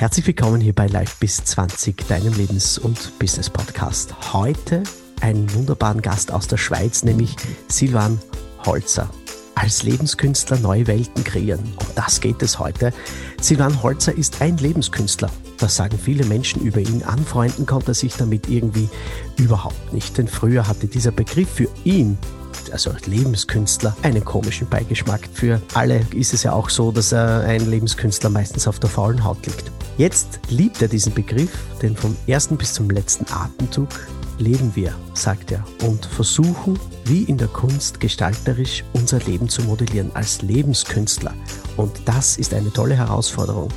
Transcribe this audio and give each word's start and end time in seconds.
Herzlich 0.00 0.26
willkommen 0.28 0.62
hier 0.62 0.72
bei 0.72 0.86
Live 0.86 1.16
bis 1.16 1.44
20, 1.44 2.08
deinem 2.08 2.32
Lebens- 2.32 2.78
und 2.78 3.18
Business-Podcast. 3.18 4.32
Heute 4.32 4.82
einen 5.20 5.52
wunderbaren 5.52 6.00
Gast 6.00 6.32
aus 6.32 6.48
der 6.48 6.56
Schweiz, 6.56 7.02
nämlich 7.02 7.36
Silvan 7.68 8.18
Holzer. 8.64 9.10
Als 9.54 9.82
Lebenskünstler 9.82 10.58
neue 10.60 10.86
Welten 10.86 11.22
kreieren. 11.22 11.74
Und 11.78 11.90
das 11.96 12.22
geht 12.22 12.40
es 12.40 12.58
heute. 12.58 12.94
Silvan 13.42 13.82
Holzer 13.82 14.16
ist 14.16 14.40
ein 14.40 14.56
Lebenskünstler. 14.56 15.30
Das 15.58 15.76
sagen 15.76 15.98
viele 16.02 16.24
Menschen 16.24 16.62
über 16.62 16.80
ihn. 16.80 17.02
Anfreunden 17.02 17.66
konnte 17.66 17.90
er 17.90 17.94
sich 17.94 18.14
damit 18.16 18.48
irgendwie 18.48 18.88
überhaupt 19.36 19.92
nicht. 19.92 20.16
Denn 20.16 20.28
früher 20.28 20.66
hatte 20.66 20.86
dieser 20.86 21.10
Begriff 21.10 21.50
für 21.50 21.68
ihn 21.84 22.16
also 22.72 22.90
Lebenskünstler, 23.04 23.96
einen 24.02 24.24
komischen 24.24 24.66
Beigeschmack. 24.68 25.28
Für 25.32 25.60
alle 25.74 26.06
ist 26.14 26.32
es 26.32 26.42
ja 26.44 26.52
auch 26.52 26.70
so, 26.70 26.90
dass 26.90 27.12
ein 27.12 27.68
Lebenskünstler 27.68 28.30
meistens 28.30 28.66
auf 28.66 28.78
der 28.78 28.88
faulen 28.88 29.24
Haut 29.24 29.44
liegt. 29.44 29.70
Jetzt 30.00 30.40
liebt 30.48 30.80
er 30.80 30.88
diesen 30.88 31.12
Begriff, 31.12 31.50
denn 31.82 31.94
vom 31.94 32.16
ersten 32.26 32.56
bis 32.56 32.72
zum 32.72 32.88
letzten 32.88 33.30
Atemzug 33.30 33.90
leben 34.38 34.74
wir, 34.74 34.94
sagt 35.12 35.52
er, 35.52 35.62
und 35.82 36.06
versuchen, 36.06 36.78
wie 37.04 37.24
in 37.24 37.36
der 37.36 37.48
Kunst 37.48 38.00
gestalterisch 38.00 38.82
unser 38.94 39.18
Leben 39.18 39.50
zu 39.50 39.60
modellieren 39.60 40.10
als 40.14 40.40
Lebenskünstler. 40.40 41.34
Und 41.76 41.92
das 42.06 42.38
ist 42.38 42.54
eine 42.54 42.72
tolle 42.72 42.96
Herausforderung. 42.96 43.68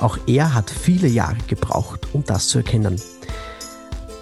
Auch 0.00 0.18
er 0.26 0.52
hat 0.52 0.68
viele 0.68 1.08
Jahre 1.08 1.38
gebraucht, 1.46 2.08
um 2.12 2.24
das 2.24 2.48
zu 2.48 2.58
erkennen. 2.58 3.00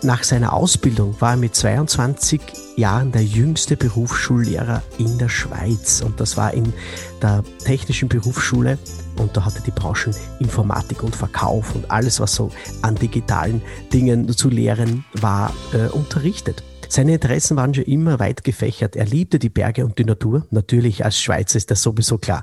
Nach 0.05 0.23
seiner 0.23 0.53
Ausbildung 0.53 1.21
war 1.21 1.33
er 1.33 1.39
mit 1.39 1.57
22 1.57 2.41
Jahren 2.77 3.11
der 3.11 3.25
jüngste 3.25 3.77
Berufsschullehrer 3.77 4.85
in 4.99 5.19
der 5.19 5.29
Schweiz. 5.29 6.03
Und 6.03 6.21
das 6.21 6.37
war 6.37 6.55
in 6.55 6.73
der 7.21 7.43
Technischen 7.65 8.09
Berufsschule. 8.09 8.79
Und 9.19 9.37
da 9.37 9.45
hatte 9.45 9.61
die 9.63 9.71
Branchen 9.71 10.15
Informatik 10.39 11.03
und 11.03 11.15
Verkauf 11.15 11.75
und 11.75 11.91
alles, 11.91 12.21
was 12.21 12.35
so 12.35 12.51
an 12.83 12.95
digitalen 12.95 13.63
Dingen 13.93 14.29
zu 14.29 14.49
lehren 14.49 15.05
war, 15.15 15.53
äh, 15.73 15.89
unterrichtet. 15.89 16.63
Seine 16.89 17.15
Interessen 17.15 17.57
waren 17.57 17.75
schon 17.75 17.85
immer 17.85 18.19
weit 18.19 18.45
gefächert. 18.45 18.97
Er 18.97 19.05
liebte 19.05 19.39
die 19.39 19.51
Berge 19.51 19.85
und 19.85 19.99
die 19.99 20.05
Natur. 20.05 20.47
Natürlich 20.51 21.05
als 21.05 21.21
Schweizer 21.21 21.59
ist 21.59 21.71
das 21.71 21.83
sowieso 21.83 22.17
klar. 22.17 22.43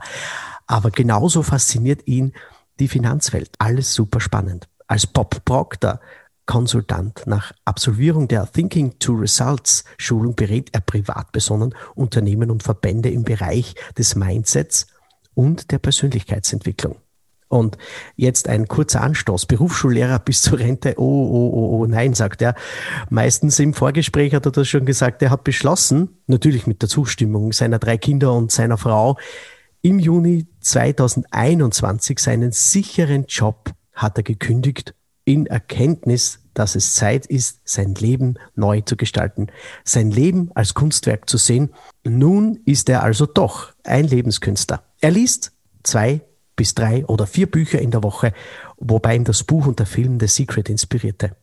Aber 0.68 0.92
genauso 0.92 1.42
fasziniert 1.42 2.08
ihn 2.08 2.34
die 2.80 2.88
Finanzwelt. 2.88 3.50
Alles 3.58 3.94
super 3.94 4.20
spannend. 4.20 4.68
Als 4.88 5.08
Bob 5.08 5.44
Proctor 5.46 6.00
Konsultant. 6.46 7.24
Nach 7.26 7.54
Absolvierung 7.66 8.28
der 8.28 8.52
Thinking 8.52 9.00
to 9.00 9.14
Results 9.14 9.84
Schulung 9.98 10.36
berät 10.36 10.70
er 10.74 10.82
Privatpersonen, 10.82 11.74
Unternehmen 11.96 12.52
und 12.52 12.62
Verbände 12.62 13.10
im 13.10 13.24
Bereich 13.24 13.74
des 13.98 14.16
Mindsets 14.16 14.88
und 15.36 15.72
der 15.72 15.78
Persönlichkeitsentwicklung. 15.78 16.98
Und 17.48 17.78
jetzt 18.16 18.50
ein 18.50 18.68
kurzer 18.68 19.02
Anstoß. 19.02 19.46
Berufsschullehrer 19.46 20.20
bis 20.20 20.42
zur 20.42 20.58
Rente. 20.60 20.96
Oh, 20.98 21.04
oh, 21.04 21.52
oh, 21.54 21.78
oh, 21.78 21.86
nein, 21.86 22.16
sagt 22.16 22.42
er. 22.42 22.56
Meistens 23.10 23.60
im 23.60 23.74
Vorgespräch 23.74 24.34
hat 24.34 24.46
er 24.46 24.52
das 24.52 24.68
schon 24.68 24.86
gesagt. 24.86 25.22
Er 25.22 25.30
hat 25.30 25.44
beschlossen, 25.44 26.18
natürlich 26.26 26.66
mit 26.66 26.82
der 26.82 26.90
Zustimmung 26.90 27.54
seiner 27.54 27.78
drei 27.78 27.98
Kinder 27.98 28.34
und 28.34 28.52
seiner 28.52 28.78
Frau, 28.78 29.18
im 29.84 30.00
Juni 30.00 30.48
2021 30.62 32.18
seinen 32.18 32.52
sicheren 32.52 33.26
Job 33.28 33.72
hat 33.94 34.18
er 34.18 34.24
gekündigt 34.24 34.96
in 35.26 35.46
Erkenntnis, 35.46 36.40
dass 36.56 36.76
es 36.76 36.96
Zeit 36.96 37.26
ist, 37.28 37.60
sein 37.64 37.94
Leben 37.96 38.36
neu 38.56 38.82
zu 38.82 38.98
gestalten, 38.98 39.48
sein 39.84 40.10
Leben 40.10 40.50
als 40.56 40.74
Kunstwerk 40.74 41.30
zu 41.30 41.38
sehen. 41.38 41.74
Nun 42.04 42.60
ist 42.66 42.90
er 42.90 43.04
also 43.04 43.26
doch 43.26 43.74
ein 43.84 44.06
Lebenskünstler. 44.06 44.84
Er 45.00 45.12
liest 45.12 45.52
zwei 45.84 46.22
bis 46.56 46.74
drei 46.74 47.06
oder 47.06 47.28
vier 47.28 47.50
Bücher 47.50 47.80
in 47.80 47.92
der 47.92 48.04
Woche, 48.04 48.34
wobei 48.78 49.16
ihm 49.16 49.26
das 49.26 49.44
Buch 49.44 49.68
und 49.68 49.80
der 49.80 49.86
Film 49.86 50.20
The 50.20 50.28
Secret 50.28 50.70
inspirierte. 50.70 51.36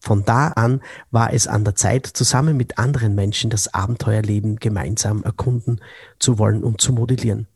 Von 0.00 0.24
da 0.24 0.48
an 0.48 0.80
war 1.10 1.32
es 1.32 1.46
an 1.46 1.62
der 1.62 1.74
Zeit, 1.74 2.06
zusammen 2.06 2.56
mit 2.56 2.78
anderen 2.78 3.14
Menschen 3.14 3.50
das 3.50 3.72
Abenteuerleben 3.72 4.56
gemeinsam 4.56 5.22
erkunden 5.22 5.80
zu 6.18 6.38
wollen 6.38 6.64
und 6.64 6.80
zu 6.80 6.94
modellieren. 6.94 7.46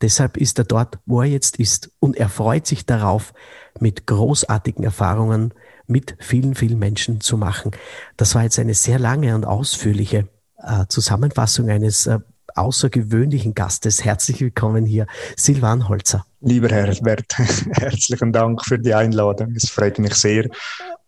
Deshalb 0.00 0.36
ist 0.36 0.58
er 0.58 0.64
dort, 0.64 0.98
wo 1.06 1.22
er 1.22 1.28
jetzt 1.28 1.58
ist. 1.58 1.90
Und 1.98 2.16
er 2.16 2.28
freut 2.28 2.66
sich 2.66 2.86
darauf, 2.86 3.32
mit 3.80 4.06
großartigen 4.06 4.84
Erfahrungen 4.84 5.54
mit 5.88 6.16
vielen, 6.20 6.54
vielen 6.54 6.78
Menschen 6.78 7.20
zu 7.20 7.36
machen. 7.36 7.72
Das 8.16 8.34
war 8.34 8.44
jetzt 8.44 8.58
eine 8.58 8.74
sehr 8.74 8.98
lange 8.98 9.34
und 9.34 9.44
ausführliche 9.44 10.28
äh, 10.58 10.86
Zusammenfassung 10.88 11.70
eines 11.70 12.06
äh, 12.06 12.20
außergewöhnlichen 12.54 13.54
Gastes. 13.54 14.04
Herzlich 14.04 14.40
willkommen 14.40 14.84
hier, 14.84 15.06
Silvan 15.36 15.88
Holzer. 15.88 16.24
Lieber 16.40 16.68
Herr 16.68 16.86
Herbert, 16.86 17.26
herzlichen 17.38 18.32
Dank 18.32 18.64
für 18.64 18.78
die 18.78 18.94
Einladung. 18.94 19.54
Es 19.56 19.70
freut 19.70 19.98
mich 19.98 20.14
sehr 20.14 20.48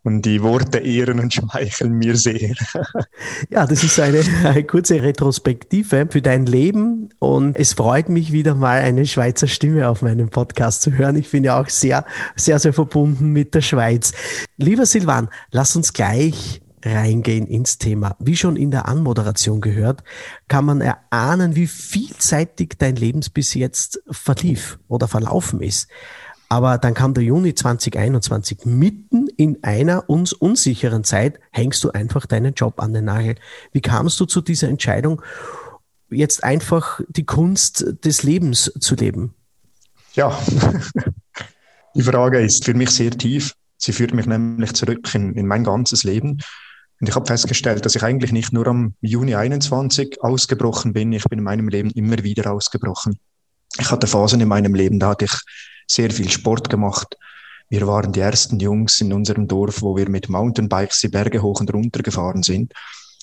und 0.02 0.22
die 0.22 0.42
Worte 0.42 0.78
ehren 0.78 1.20
und 1.20 1.34
schmeicheln 1.34 1.92
mir 1.92 2.16
sehr. 2.16 2.54
ja, 3.50 3.66
das 3.66 3.84
ist 3.84 4.00
eine, 4.00 4.22
eine, 4.44 4.64
kurze 4.64 5.02
Retrospektive 5.02 6.06
für 6.10 6.22
dein 6.22 6.46
Leben 6.46 7.10
und 7.18 7.56
es 7.56 7.74
freut 7.74 8.08
mich 8.08 8.32
wieder 8.32 8.54
mal 8.54 8.80
eine 8.80 9.06
Schweizer 9.06 9.46
Stimme 9.46 9.88
auf 9.88 10.02
meinem 10.02 10.30
Podcast 10.30 10.82
zu 10.82 10.92
hören. 10.92 11.16
Ich 11.16 11.30
bin 11.30 11.44
ja 11.44 11.60
auch 11.60 11.68
sehr, 11.68 12.04
sehr, 12.34 12.58
sehr 12.58 12.72
verbunden 12.72 13.32
mit 13.32 13.54
der 13.54 13.60
Schweiz. 13.60 14.12
Lieber 14.56 14.86
Silvan, 14.86 15.28
lass 15.50 15.76
uns 15.76 15.92
gleich 15.92 16.62
reingehen 16.84 17.46
ins 17.46 17.78
Thema. 17.78 18.16
Wie 18.18 18.36
schon 18.36 18.56
in 18.56 18.70
der 18.70 18.88
Anmoderation 18.88 19.60
gehört, 19.60 20.02
kann 20.48 20.64
man 20.64 20.80
erahnen, 20.80 21.54
wie 21.56 21.66
vielseitig 21.66 22.76
dein 22.78 22.96
Leben 22.96 23.20
bis 23.34 23.54
jetzt 23.54 24.02
verlief 24.10 24.78
oder 24.88 25.08
verlaufen 25.08 25.60
ist. 25.60 25.88
Aber 26.52 26.78
dann 26.78 26.94
kam 26.94 27.14
der 27.14 27.22
Juni 27.22 27.54
2021. 27.54 28.64
Mitten 28.64 29.28
in 29.36 29.62
einer 29.62 30.10
uns 30.10 30.32
unsicheren 30.32 31.04
Zeit 31.04 31.38
hängst 31.52 31.82
du 31.84 31.92
einfach 31.92 32.26
deinen 32.26 32.54
Job 32.54 32.82
an 32.82 32.92
den 32.92 33.04
Nagel. 33.04 33.36
Wie 33.70 33.80
kamst 33.80 34.18
du 34.18 34.26
zu 34.26 34.40
dieser 34.40 34.68
Entscheidung, 34.68 35.22
jetzt 36.10 36.42
einfach 36.42 37.00
die 37.08 37.24
Kunst 37.24 37.94
des 38.04 38.24
Lebens 38.24 38.72
zu 38.80 38.96
leben? 38.96 39.32
Ja, 40.14 40.36
die 41.94 42.02
Frage 42.02 42.40
ist 42.40 42.64
für 42.64 42.74
mich 42.74 42.90
sehr 42.90 43.12
tief. 43.12 43.54
Sie 43.76 43.92
führt 43.92 44.12
mich 44.12 44.26
nämlich 44.26 44.72
zurück 44.72 45.14
in, 45.14 45.34
in 45.34 45.46
mein 45.46 45.62
ganzes 45.62 46.02
Leben. 46.02 46.38
Und 47.00 47.08
ich 47.08 47.14
habe 47.14 47.26
festgestellt, 47.26 47.86
dass 47.86 47.94
ich 47.94 48.02
eigentlich 48.02 48.32
nicht 48.32 48.52
nur 48.52 48.66
am 48.66 48.94
Juni 49.00 49.36
21 49.36 50.20
ausgebrochen 50.20 50.94
bin, 50.94 51.12
ich 51.12 51.22
bin 51.24 51.38
in 51.38 51.44
meinem 51.44 51.68
Leben 51.68 51.90
immer 51.90 52.24
wieder 52.24 52.52
ausgebrochen. 52.52 53.20
Ich 53.78 53.92
hatte 53.92 54.08
Phasen 54.08 54.40
in 54.40 54.48
meinem 54.48 54.74
Leben, 54.74 54.98
da 54.98 55.10
hatte 55.10 55.26
ich 55.26 55.38
sehr 55.90 56.10
viel 56.10 56.30
Sport 56.30 56.70
gemacht. 56.70 57.16
Wir 57.68 57.86
waren 57.86 58.12
die 58.12 58.20
ersten 58.20 58.58
Jungs 58.58 59.00
in 59.00 59.12
unserem 59.12 59.46
Dorf, 59.46 59.82
wo 59.82 59.96
wir 59.96 60.08
mit 60.08 60.28
Mountainbikes 60.28 61.00
die 61.00 61.08
Berge 61.08 61.42
hoch 61.42 61.60
und 61.60 61.72
runter 61.72 62.02
gefahren 62.02 62.42
sind. 62.42 62.72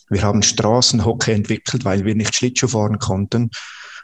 Wir 0.10 0.22
haben 0.22 0.42
Straßenhockey 0.42 1.32
entwickelt, 1.32 1.84
weil 1.86 2.06
wir 2.06 2.16
nicht 2.16 2.36
Schlittschuh 2.36 2.68
fahren 2.68 3.00
konnten. 3.00 3.52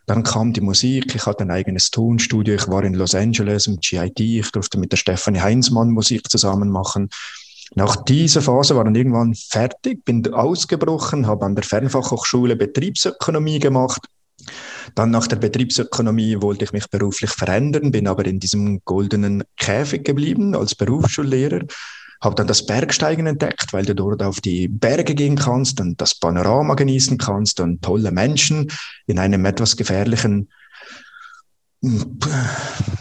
Dann 0.06 0.24
kam 0.24 0.52
die 0.52 0.62
Musik, 0.62 1.16
ich 1.16 1.26
hatte 1.26 1.44
ein 1.44 1.52
eigenes 1.52 1.92
Tonstudio, 1.92 2.56
ich 2.56 2.68
war 2.68 2.84
in 2.84 2.94
Los 2.94 3.16
Angeles 3.16 3.68
im 3.68 3.80
GIT, 3.80 4.20
ich 4.20 4.52
durfte 4.52 4.78
mit 4.78 4.92
der 4.92 4.98
Stefanie 4.98 5.40
Heinzmann 5.40 5.92
Musik 5.92 6.30
zusammen 6.30 6.70
machen. 6.70 7.10
Nach 7.76 7.96
dieser 8.04 8.42
Phase 8.42 8.76
war 8.76 8.84
dann 8.84 8.96
irgendwann 8.96 9.34
fertig, 9.34 10.04
bin 10.04 10.34
ausgebrochen, 10.34 11.26
habe 11.26 11.46
an 11.46 11.56
der 11.56 11.64
Fernfachhochschule 11.64 12.58
Betriebsökonomie 12.58 13.60
gemacht 13.60 14.02
dann 14.96 15.12
nach 15.12 15.28
der 15.28 15.38
Betriebsökonomie 15.38 16.42
wollte 16.42 16.66
ich 16.66 16.74
mich 16.74 16.90
beruflich 16.90 17.32
verändern, 17.32 17.92
bin 17.92 18.08
aber 18.08 18.26
in 18.26 18.40
diesem 18.40 18.82
goldenen 18.86 19.44
Käfig 19.58 20.04
geblieben 20.04 20.56
als 20.56 20.76
Berufsschullehrer. 20.76 21.62
Habe 22.22 22.36
dann 22.36 22.48
das 22.48 22.66
Bergsteigen 22.66 23.28
entdeckt, 23.28 23.74
weil 23.74 23.86
du 23.86 23.96
dort 23.96 24.24
auf 24.24 24.40
die 24.40 24.70
Berge 24.70 25.14
gehen 25.14 25.36
kannst 25.36 25.82
und 25.82 26.00
das 26.00 26.16
Panorama 26.16 26.76
genießen 26.76 27.18
kannst 27.18 27.60
und 27.60 27.82
tolle 27.82 28.12
Menschen 28.12 28.72
in 29.08 29.20
einem 29.20 29.44
etwas 29.46 29.76
gefährlichen 29.76 30.50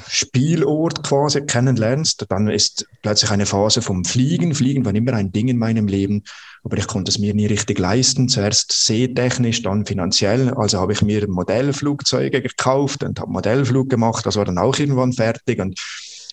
Spielort 0.09 1.05
quasi 1.05 1.43
kennenlernst, 1.43 2.27
dann 2.29 2.49
ist 2.49 2.87
plötzlich 3.03 3.31
eine 3.31 3.47
Phase 3.47 3.81
vom 3.81 4.05
Fliegen. 4.05 4.55
Fliegen 4.55 4.85
war 4.85 4.95
immer 4.95 5.13
ein 5.13 5.31
Ding 5.31 5.49
in 5.49 5.57
meinem 5.57 5.87
Leben, 5.87 6.25
aber 6.65 6.77
ich 6.79 6.87
konnte 6.87 7.11
es 7.11 7.19
mir 7.19 7.33
nie 7.33 7.47
richtig 7.47 7.79
leisten. 7.79 8.29
Zuerst 8.29 8.73
sehtechnisch, 8.73 9.63
dann 9.63 9.87
finanziell. 9.87 10.53
Also 10.55 10.81
habe 10.81 10.93
ich 10.93 11.03
mir 11.03 11.29
Modellflugzeuge 11.29 12.43
gekauft 12.43 13.05
und 13.05 13.21
habe 13.21 13.31
Modellflug 13.31 13.89
gemacht. 13.89 14.27
Das 14.27 14.37
war 14.37 14.45
dann 14.45 14.59
auch 14.59 14.77
irgendwann 14.79 15.13
fertig 15.13 15.61
und 15.61 15.79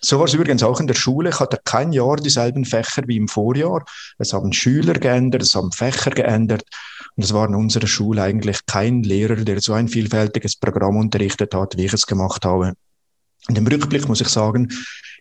so 0.02 0.18
war 0.20 0.26
es 0.26 0.34
übrigens 0.34 0.64
auch 0.64 0.80
in 0.80 0.88
der 0.88 0.94
Schule. 0.94 1.30
Ich 1.30 1.40
hatte 1.40 1.60
kein 1.64 1.92
Jahr 1.92 2.16
dieselben 2.16 2.66
Fächer 2.66 3.04
wie 3.08 3.18
im 3.18 3.28
Vorjahr. 3.28 3.86
Es 4.18 4.34
haben 4.34 4.54
Schüler 4.54 4.94
geändert, 4.94 5.42
es 5.42 5.56
haben 5.56 5.72
Fächer 5.72 6.12
geändert. 6.12 6.64
Und 7.16 7.24
es 7.24 7.34
war 7.34 7.48
in 7.48 7.56
unserer 7.56 7.88
Schule 7.88 8.24
eigentlich 8.24 8.66
kein 8.66 9.04
Lehrer, 9.04 9.36
der 9.36 9.60
so 9.62 9.74
ein 9.74 9.88
vielfältiges 9.88 10.56
Programm 10.56 10.98
unterrichtet 10.98 11.54
hat, 11.54 11.76
wie 11.78 11.86
ich 11.86 11.94
es 11.94 12.08
gemacht 12.08 12.46
habe. 12.46 12.74
Und 13.48 13.58
im 13.58 13.68
Rückblick 13.68 14.08
muss 14.08 14.22
ich 14.22 14.30
sagen, 14.30 14.70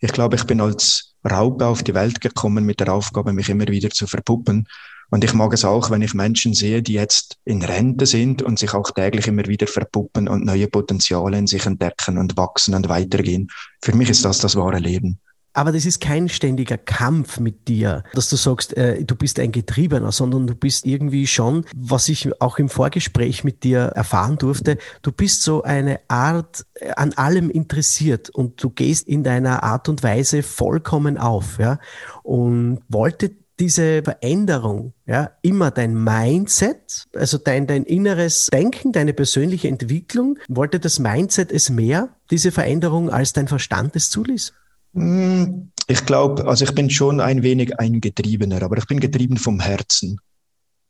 ich 0.01 0.13
glaube, 0.13 0.37
ich 0.37 0.45
bin 0.45 0.61
als 0.61 1.15
Raupe 1.29 1.67
auf 1.67 1.83
die 1.83 1.95
Welt 1.95 2.21
gekommen 2.21 2.65
mit 2.65 2.81
der 2.81 2.93
Aufgabe, 2.93 3.33
mich 3.33 3.49
immer 3.49 3.67
wieder 3.67 3.91
zu 3.91 4.07
verpuppen. 4.07 4.69
Und 5.11 5.25
ich 5.25 5.33
mag 5.33 5.53
es 5.53 5.65
auch, 5.65 5.91
wenn 5.91 6.03
ich 6.03 6.15
Menschen 6.15 6.55
sehe, 6.55 6.83
die 6.83 6.93
jetzt 6.93 7.39
in 7.45 7.63
Rente 7.63 8.07
sind 8.07 8.43
und 8.43 8.59
sich 8.59 8.75
auch 8.75 8.91
täglich 8.91 9.27
immer 9.27 9.47
wieder 9.47 9.67
verpuppen 9.67 10.29
und 10.29 10.45
neue 10.45 10.69
Potenziale 10.69 11.39
in 11.39 11.47
sich 11.47 11.65
entdecken 11.67 12.19
und 12.19 12.37
wachsen 12.37 12.75
und 12.75 12.89
weitergehen. 12.89 13.49
Für 13.83 13.95
mich 13.97 14.11
ist 14.11 14.25
das 14.25 14.39
das 14.39 14.55
wahre 14.57 14.79
Leben. 14.79 15.21
aber 15.59 15.73
das 15.73 15.87
ist 15.87 16.01
kein 16.01 16.29
ständiger 16.29 16.79
Kampf 16.79 17.41
mit 17.41 17.67
dir, 17.67 18.05
dass 18.13 18.31
du 18.31 18.37
sagst, 18.37 18.77
äh, 18.77 19.03
du 19.03 19.17
bist 19.17 19.41
ein 19.41 19.51
Getriebener, 19.51 20.13
sondern 20.13 20.47
du 20.47 20.55
bist 20.55 20.87
irgendwie 20.87 21.27
schon, 21.27 21.65
was 21.75 22.09
ich 22.09 22.41
auch 22.41 22.59
im 22.59 22.69
Vorgespräch 22.69 23.43
mit 23.43 23.65
dir 23.65 23.81
erfahren 23.81 24.39
durfte, 24.39 24.79
du 25.03 25.11
bist 25.11 25.43
so 25.43 25.65
eine 25.65 25.99
Art 26.07 26.65
äh, 26.75 26.91
an 26.91 27.13
allem 27.15 27.51
interessiert 27.51 28.31
und 28.31 28.63
du 28.63 28.71
gehst 28.71 29.09
in 29.09 29.25
deiner 29.25 29.65
Art 29.65 29.89
und 29.89 30.05
Weise 30.05 30.45
vollkommen 30.45 31.19
auf, 31.19 31.59
ja. 31.59 31.81
Und 32.23 32.81
wollte 32.89 33.33
diese 33.59 34.03
Veränderung, 34.03 34.95
ja, 35.07 35.33
immer 35.43 35.71
dein 35.71 35.95
Mindset, 35.95 37.07
also 37.15 37.39
dein, 37.39 37.67
dein 37.67 37.85
inneres 37.85 38.49
Denken, 38.53 38.93
deine 38.93 39.13
persönliche 39.13 39.69
Entwicklung, 39.69 40.39
wollte 40.49 40.81
das 40.81 40.99
Mindset 40.99 41.51
es 41.51 41.71
mehr, 41.71 42.17
diese 42.31 42.53
Veränderung, 42.53 43.11
als 43.11 43.33
dein 43.33 43.49
Verstand 43.49 43.97
es 43.97 44.11
zuließ? 44.11 44.53
Hm, 44.95 45.71
ich 45.87 46.07
glaube, 46.07 46.47
also 46.47 46.65
ich 46.65 46.75
bin 46.75 46.91
schon 46.91 47.21
ein 47.21 47.43
wenig 47.43 47.79
ein 47.79 48.01
Getriebener, 48.01 48.63
aber 48.63 48.79
ich 48.79 48.87
bin 48.87 49.01
getrieben 49.01 49.37
vom 49.37 49.61
Herzen, 49.61 50.21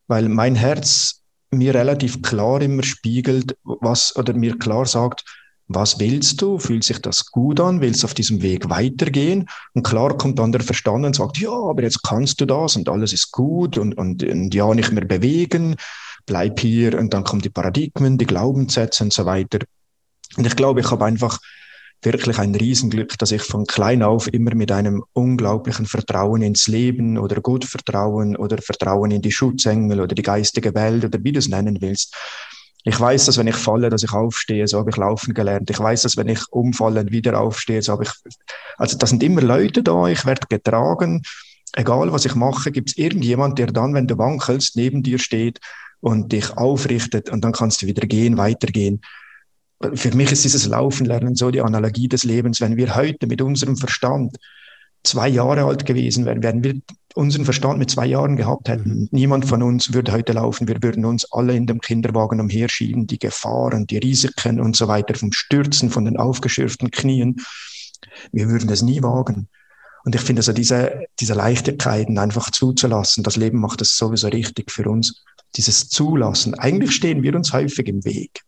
weil 0.06 0.28
mein 0.28 0.54
Herz 0.54 1.22
mir 1.50 1.74
relativ 1.74 2.20
klar 2.22 2.60
immer 2.60 2.82
spiegelt, 2.82 3.56
was 3.64 4.14
oder 4.16 4.34
mir 4.34 4.58
klar 4.58 4.86
sagt, 4.86 5.24
was 5.68 6.00
willst 6.00 6.40
du? 6.40 6.58
Fühlt 6.58 6.82
sich 6.82 6.98
das 7.00 7.26
gut 7.26 7.60
an? 7.60 7.80
Willst 7.82 8.02
du 8.02 8.06
auf 8.06 8.14
diesem 8.14 8.42
Weg 8.42 8.70
weitergehen? 8.70 9.48
Und 9.74 9.82
klar 9.82 10.16
kommt 10.16 10.38
dann 10.38 10.50
der 10.50 10.62
Verstand 10.62 11.04
und 11.04 11.14
sagt, 11.14 11.38
ja, 11.38 11.52
aber 11.52 11.82
jetzt 11.82 12.02
kannst 12.02 12.40
du 12.40 12.46
das 12.46 12.76
und 12.76 12.88
alles 12.88 13.12
ist 13.12 13.30
gut 13.32 13.76
und, 13.76 13.96
und, 13.96 14.22
und 14.22 14.54
ja, 14.54 14.72
nicht 14.74 14.92
mehr 14.92 15.04
bewegen, 15.04 15.76
bleib 16.24 16.58
hier 16.58 16.98
und 16.98 17.12
dann 17.12 17.24
kommen 17.24 17.42
die 17.42 17.50
Paradigmen, 17.50 18.16
die 18.16 18.26
Glaubenssätze 18.26 19.04
und 19.04 19.12
so 19.12 19.26
weiter. 19.26 19.58
Und 20.36 20.46
ich 20.46 20.56
glaube, 20.56 20.80
ich 20.80 20.90
habe 20.90 21.04
einfach 21.04 21.38
wirklich 22.02 22.38
ein 22.38 22.54
Riesenglück, 22.54 23.18
dass 23.18 23.32
ich 23.32 23.42
von 23.42 23.66
klein 23.66 24.02
auf 24.02 24.32
immer 24.32 24.54
mit 24.54 24.70
einem 24.70 25.04
unglaublichen 25.12 25.84
Vertrauen 25.84 26.42
ins 26.42 26.68
Leben 26.68 27.18
oder 27.18 27.40
Gottvertrauen 27.40 28.36
oder 28.36 28.58
Vertrauen 28.58 29.10
in 29.10 29.20
die 29.20 29.32
Schutzengel 29.32 30.00
oder 30.00 30.14
die 30.14 30.22
geistige 30.22 30.74
Welt 30.74 31.04
oder 31.04 31.18
wie 31.22 31.32
du 31.32 31.40
es 31.40 31.48
nennen 31.48 31.78
willst, 31.80 32.14
ich 32.84 32.98
weiß, 32.98 33.26
dass 33.26 33.38
wenn 33.38 33.46
ich 33.46 33.56
falle, 33.56 33.90
dass 33.90 34.02
ich 34.02 34.12
aufstehe, 34.12 34.66
so 34.66 34.78
habe 34.78 34.90
ich 34.90 34.96
laufen 34.96 35.34
gelernt. 35.34 35.68
Ich 35.70 35.78
weiß, 35.78 36.02
dass 36.02 36.16
wenn 36.16 36.28
ich 36.28 36.40
umfalle 36.50 37.00
und 37.00 37.10
wieder 37.10 37.38
aufstehe, 37.40 37.82
so 37.82 37.92
habe 37.92 38.04
ich, 38.04 38.10
also 38.76 38.96
da 38.96 39.06
sind 39.06 39.22
immer 39.22 39.42
Leute 39.42 39.82
da, 39.82 40.06
ich 40.06 40.24
werde 40.24 40.46
getragen. 40.48 41.22
Egal 41.74 42.12
was 42.12 42.24
ich 42.24 42.34
mache, 42.34 42.70
gibt 42.70 42.90
es 42.90 42.96
irgendjemand, 42.96 43.58
der 43.58 43.66
dann, 43.66 43.94
wenn 43.94 44.06
du 44.06 44.16
wankelst, 44.16 44.76
neben 44.76 45.02
dir 45.02 45.18
steht 45.18 45.60
und 46.00 46.32
dich 46.32 46.56
aufrichtet 46.56 47.30
und 47.30 47.44
dann 47.44 47.52
kannst 47.52 47.82
du 47.82 47.86
wieder 47.86 48.06
gehen, 48.06 48.38
weitergehen. 48.38 49.00
Für 49.94 50.14
mich 50.14 50.32
ist 50.32 50.44
dieses 50.44 50.66
Laufen 50.66 51.06
lernen 51.06 51.34
so 51.34 51.50
die 51.50 51.60
Analogie 51.60 52.08
des 52.08 52.24
Lebens. 52.24 52.60
Wenn 52.60 52.76
wir 52.76 52.96
heute 52.96 53.26
mit 53.26 53.42
unserem 53.42 53.76
Verstand 53.76 54.36
zwei 55.04 55.28
Jahre 55.28 55.64
alt 55.64 55.86
gewesen 55.86 56.24
wären, 56.24 56.42
wenn 56.42 56.64
wir 56.64 56.80
unseren 57.18 57.44
Verstand 57.44 57.80
mit 57.80 57.90
zwei 57.90 58.06
Jahren 58.06 58.36
gehabt 58.36 58.68
hätten, 58.68 59.00
mhm. 59.00 59.08
niemand 59.10 59.44
von 59.44 59.60
uns 59.62 59.92
würde 59.92 60.12
heute 60.12 60.34
laufen. 60.34 60.68
Wir 60.68 60.80
würden 60.80 61.04
uns 61.04 61.30
alle 61.32 61.56
in 61.56 61.66
dem 61.66 61.80
Kinderwagen 61.80 62.40
umherschieben, 62.40 63.08
die 63.08 63.18
Gefahren, 63.18 63.88
die 63.88 63.98
Risiken 63.98 64.60
und 64.60 64.76
so 64.76 64.86
weiter, 64.86 65.16
vom 65.16 65.32
Stürzen, 65.32 65.90
von 65.90 66.04
den 66.04 66.16
aufgeschürften 66.16 66.92
Knien. 66.92 67.40
Wir 68.30 68.48
würden 68.48 68.70
es 68.70 68.82
nie 68.82 69.02
wagen. 69.02 69.48
Und 70.04 70.14
ich 70.14 70.20
finde 70.20 70.40
also 70.40 70.52
diese, 70.52 71.06
diese 71.18 71.34
Leichtigkeiten 71.34 72.18
einfach 72.18 72.52
zuzulassen, 72.52 73.24
das 73.24 73.34
Leben 73.34 73.58
macht 73.58 73.82
es 73.82 73.96
sowieso 73.98 74.28
richtig 74.28 74.70
für 74.70 74.88
uns, 74.88 75.24
dieses 75.56 75.88
Zulassen. 75.88 76.54
Eigentlich 76.54 76.92
stehen 76.92 77.24
wir 77.24 77.34
uns 77.34 77.52
häufig 77.52 77.88
im 77.88 78.04
Weg. 78.04 78.42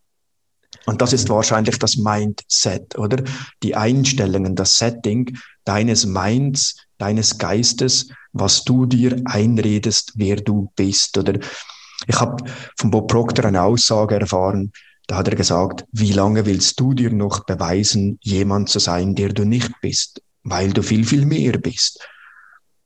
Und 0.86 1.02
das 1.02 1.12
ist 1.12 1.28
wahrscheinlich 1.28 1.78
das 1.80 1.96
Mindset, 1.96 2.96
oder? 2.96 3.24
Die 3.64 3.74
Einstellungen, 3.74 4.54
das 4.54 4.78
Setting 4.78 5.36
deines 5.64 6.06
Minds, 6.06 6.76
deines 7.00 7.38
Geistes, 7.38 8.08
was 8.32 8.64
du 8.64 8.86
dir 8.86 9.20
einredest, 9.24 10.12
wer 10.16 10.36
du 10.36 10.72
bist. 10.76 11.18
Oder 11.18 11.38
ich 12.06 12.20
habe 12.20 12.44
von 12.78 12.90
Bob 12.90 13.10
Proctor 13.10 13.46
eine 13.46 13.62
Aussage 13.62 14.18
erfahren, 14.18 14.72
da 15.06 15.16
hat 15.16 15.28
er 15.28 15.34
gesagt, 15.34 15.84
wie 15.90 16.12
lange 16.12 16.46
willst 16.46 16.78
du 16.78 16.94
dir 16.94 17.10
noch 17.10 17.44
beweisen, 17.44 18.18
jemand 18.22 18.68
zu 18.68 18.78
sein, 18.78 19.16
der 19.16 19.30
du 19.30 19.44
nicht 19.44 19.72
bist, 19.80 20.22
weil 20.44 20.72
du 20.72 20.82
viel, 20.82 21.04
viel 21.04 21.26
mehr 21.26 21.58
bist. 21.58 22.06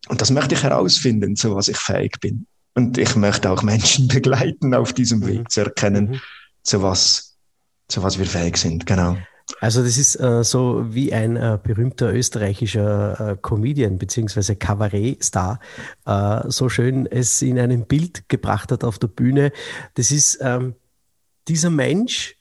Und 0.09 0.21
das 0.21 0.31
möchte 0.31 0.55
ich 0.55 0.63
herausfinden, 0.63 1.37
zu 1.37 1.55
was 1.55 1.69
ich 1.69 1.77
fähig 1.77 2.21
bin. 2.21 2.47
Und 2.75 2.97
ich 2.97 3.15
möchte 3.17 3.51
auch 3.51 3.63
Menschen 3.63 4.09
begleiten 4.09 4.75
auf 4.75 4.95
diesem 4.95 5.27
Weg 5.27 5.41
mhm. 5.41 5.49
zu 5.51 5.61
erkennen, 5.61 6.11
mhm. 6.11 6.21
zu 6.63 6.83
was 6.83 7.35
zu 7.89 8.03
was 8.03 8.19
wir 8.19 8.27
fähig 8.27 8.57
sind, 8.57 8.87
genau. 8.87 9.17
Also 9.61 9.83
das 9.83 9.99
ist 9.99 10.17
äh, 10.21 10.45
so 10.45 10.85
wie 10.95 11.13
ein 11.13 11.37
äh, 11.37 11.59
berühmter 11.63 12.13
österreichischer 12.13 13.33
äh, 13.33 13.37
Comedian 13.41 13.99
bzw. 13.99 14.55
Kabarett-Star 14.57 15.61
äh, 16.07 16.51
so 16.51 16.69
schön 16.69 17.07
es 17.07 17.41
in 17.43 17.59
einem 17.59 17.87
Bild 17.87 18.29
gebracht 18.29 18.73
hat 18.73 18.85
auf 18.85 18.99
der 18.99 19.09
Bühne. 19.09 19.53
Das 19.95 20.11
ist 20.11 20.39
ähm, 20.41 20.75
dieser 21.49 21.71
Mensch, 21.71 22.37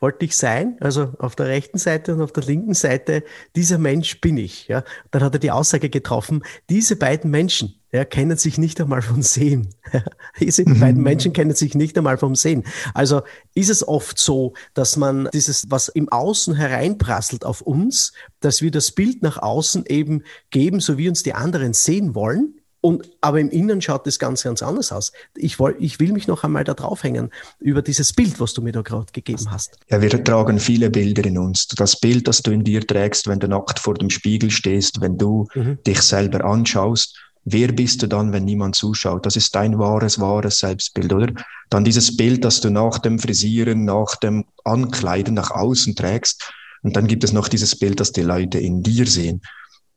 wollte 0.00 0.24
ich 0.24 0.36
sein, 0.36 0.76
also 0.80 1.14
auf 1.18 1.36
der 1.36 1.46
rechten 1.46 1.78
Seite 1.78 2.14
und 2.14 2.22
auf 2.22 2.32
der 2.32 2.44
linken 2.44 2.74
Seite, 2.74 3.24
dieser 3.54 3.78
Mensch 3.78 4.20
bin 4.20 4.36
ich. 4.36 4.68
Ja. 4.68 4.84
Dann 5.10 5.22
hat 5.22 5.34
er 5.34 5.38
die 5.38 5.50
Aussage 5.50 5.90
getroffen, 5.90 6.42
diese 6.68 6.96
beiden 6.96 7.30
Menschen 7.30 7.74
ja, 7.92 8.04
kennen 8.04 8.36
sich 8.36 8.58
nicht 8.58 8.80
einmal 8.80 9.00
vom 9.00 9.22
Sehen. 9.22 9.74
diese 10.40 10.68
mhm. 10.68 10.80
beiden 10.80 11.02
Menschen 11.02 11.32
kennen 11.32 11.54
sich 11.54 11.74
nicht 11.74 11.96
einmal 11.96 12.18
vom 12.18 12.34
Sehen. 12.34 12.64
Also 12.92 13.22
ist 13.54 13.70
es 13.70 13.86
oft 13.86 14.18
so, 14.18 14.54
dass 14.74 14.96
man 14.96 15.28
dieses, 15.32 15.70
was 15.70 15.88
im 15.88 16.08
Außen 16.10 16.54
hereinprasselt 16.54 17.44
auf 17.44 17.62
uns, 17.62 18.12
dass 18.40 18.60
wir 18.60 18.70
das 18.70 18.90
Bild 18.90 19.22
nach 19.22 19.38
außen 19.38 19.86
eben 19.86 20.24
geben, 20.50 20.80
so 20.80 20.98
wie 20.98 21.08
uns 21.08 21.22
die 21.22 21.34
anderen 21.34 21.72
sehen 21.72 22.14
wollen 22.14 22.60
und, 22.80 23.08
aber 23.20 23.40
im 23.40 23.50
Inneren 23.50 23.80
schaut 23.80 24.06
es 24.06 24.18
ganz, 24.18 24.42
ganz 24.42 24.62
anders 24.62 24.92
aus. 24.92 25.12
Ich, 25.34 25.58
woll, 25.58 25.76
ich 25.78 25.98
will 25.98 26.12
mich 26.12 26.28
noch 26.28 26.44
einmal 26.44 26.64
da 26.64 26.74
draufhängen 26.74 27.30
über 27.58 27.82
dieses 27.82 28.12
Bild, 28.12 28.38
was 28.38 28.54
du 28.54 28.62
mir 28.62 28.72
da 28.72 28.82
gerade 28.82 29.06
gegeben 29.12 29.50
hast. 29.50 29.78
Ja, 29.88 30.00
wir 30.00 30.24
tragen 30.24 30.60
viele 30.60 30.90
Bilder 30.90 31.24
in 31.24 31.38
uns. 31.38 31.66
Das 31.68 31.98
Bild, 31.98 32.28
das 32.28 32.42
du 32.42 32.52
in 32.52 32.64
dir 32.64 32.86
trägst, 32.86 33.26
wenn 33.26 33.40
du 33.40 33.48
nackt 33.48 33.78
vor 33.78 33.94
dem 33.94 34.10
Spiegel 34.10 34.50
stehst, 34.50 35.00
wenn 35.00 35.18
du 35.18 35.48
mhm. 35.54 35.78
dich 35.84 36.00
selber 36.02 36.44
anschaust, 36.44 37.18
wer 37.44 37.72
bist 37.72 38.02
du 38.02 38.08
dann, 38.08 38.32
wenn 38.32 38.44
niemand 38.44 38.76
zuschaut? 38.76 39.24
Das 39.24 39.36
ist 39.36 39.54
dein 39.54 39.78
wahres, 39.78 40.20
wahres 40.20 40.58
Selbstbild, 40.58 41.12
oder? 41.12 41.32
Dann 41.70 41.84
dieses 41.84 42.16
Bild, 42.16 42.44
das 42.44 42.60
du 42.60 42.70
nach 42.70 42.98
dem 42.98 43.18
Frisieren, 43.18 43.84
nach 43.84 44.16
dem 44.16 44.44
Ankleiden 44.64 45.34
nach 45.34 45.50
außen 45.50 45.96
trägst. 45.96 46.52
Und 46.82 46.96
dann 46.96 47.06
gibt 47.06 47.24
es 47.24 47.32
noch 47.32 47.48
dieses 47.48 47.76
Bild, 47.76 47.98
das 47.98 48.12
die 48.12 48.22
Leute 48.22 48.58
in 48.58 48.82
dir 48.82 49.06
sehen. 49.06 49.40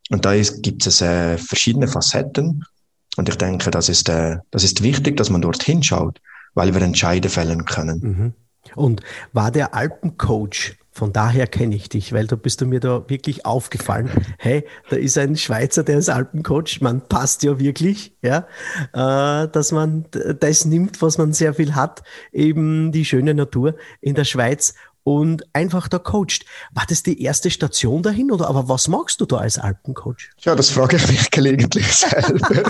Und 0.09 0.25
da 0.25 0.33
gibt 0.35 0.85
es 0.85 1.01
äh, 1.01 1.37
verschiedene 1.37 1.87
Facetten. 1.87 2.65
Und 3.15 3.29
ich 3.29 3.37
denke, 3.37 3.71
das 3.71 3.89
ist, 3.89 4.09
äh, 4.09 4.37
das 4.51 4.63
ist 4.63 4.83
wichtig, 4.83 5.17
dass 5.17 5.29
man 5.29 5.41
dort 5.41 5.61
hinschaut, 5.63 6.19
weil 6.53 6.73
wir 6.73 6.81
Entscheide 6.81 7.29
fällen 7.29 7.65
können. 7.65 7.99
Mhm. 8.01 8.33
Und 8.75 9.01
war 9.33 9.51
der 9.51 9.73
Alpencoach, 9.73 10.75
von 10.91 11.13
daher 11.13 11.47
kenne 11.47 11.75
ich 11.75 11.87
dich, 11.87 12.11
weil 12.11 12.27
da 12.27 12.35
bist 12.35 12.59
du 12.59 12.65
mir 12.65 12.79
da 12.79 13.05
wirklich 13.07 13.45
aufgefallen. 13.45 14.09
Hey, 14.37 14.65
da 14.89 14.97
ist 14.97 15.17
ein 15.17 15.37
Schweizer, 15.37 15.83
der 15.83 15.97
ist 15.97 16.09
Alpencoach, 16.09 16.81
man 16.81 17.01
passt 17.01 17.43
ja 17.43 17.59
wirklich, 17.59 18.15
ja, 18.21 18.47
äh, 18.93 19.47
dass 19.47 19.71
man 19.71 20.05
das 20.39 20.65
nimmt, 20.65 21.01
was 21.01 21.17
man 21.17 21.33
sehr 21.33 21.53
viel 21.53 21.75
hat, 21.75 22.03
eben 22.33 22.91
die 22.91 23.05
schöne 23.05 23.33
Natur 23.33 23.75
in 24.01 24.15
der 24.15 24.25
Schweiz 24.25 24.73
und 25.03 25.43
einfach 25.53 25.87
da 25.87 25.99
coacht. 25.99 26.45
War 26.71 26.85
das 26.87 27.03
die 27.03 27.21
erste 27.21 27.49
Station 27.49 28.03
dahin 28.03 28.31
oder 28.31 28.47
aber 28.47 28.67
was 28.69 28.87
magst 28.87 29.21
du 29.21 29.25
da 29.25 29.37
als 29.37 29.57
Alpencoach? 29.57 30.29
Ja, 30.39 30.55
das 30.55 30.69
frage 30.69 30.97
ich 30.97 31.07
mich 31.07 31.31
gelegentlich 31.31 31.91
selber. 31.91 32.63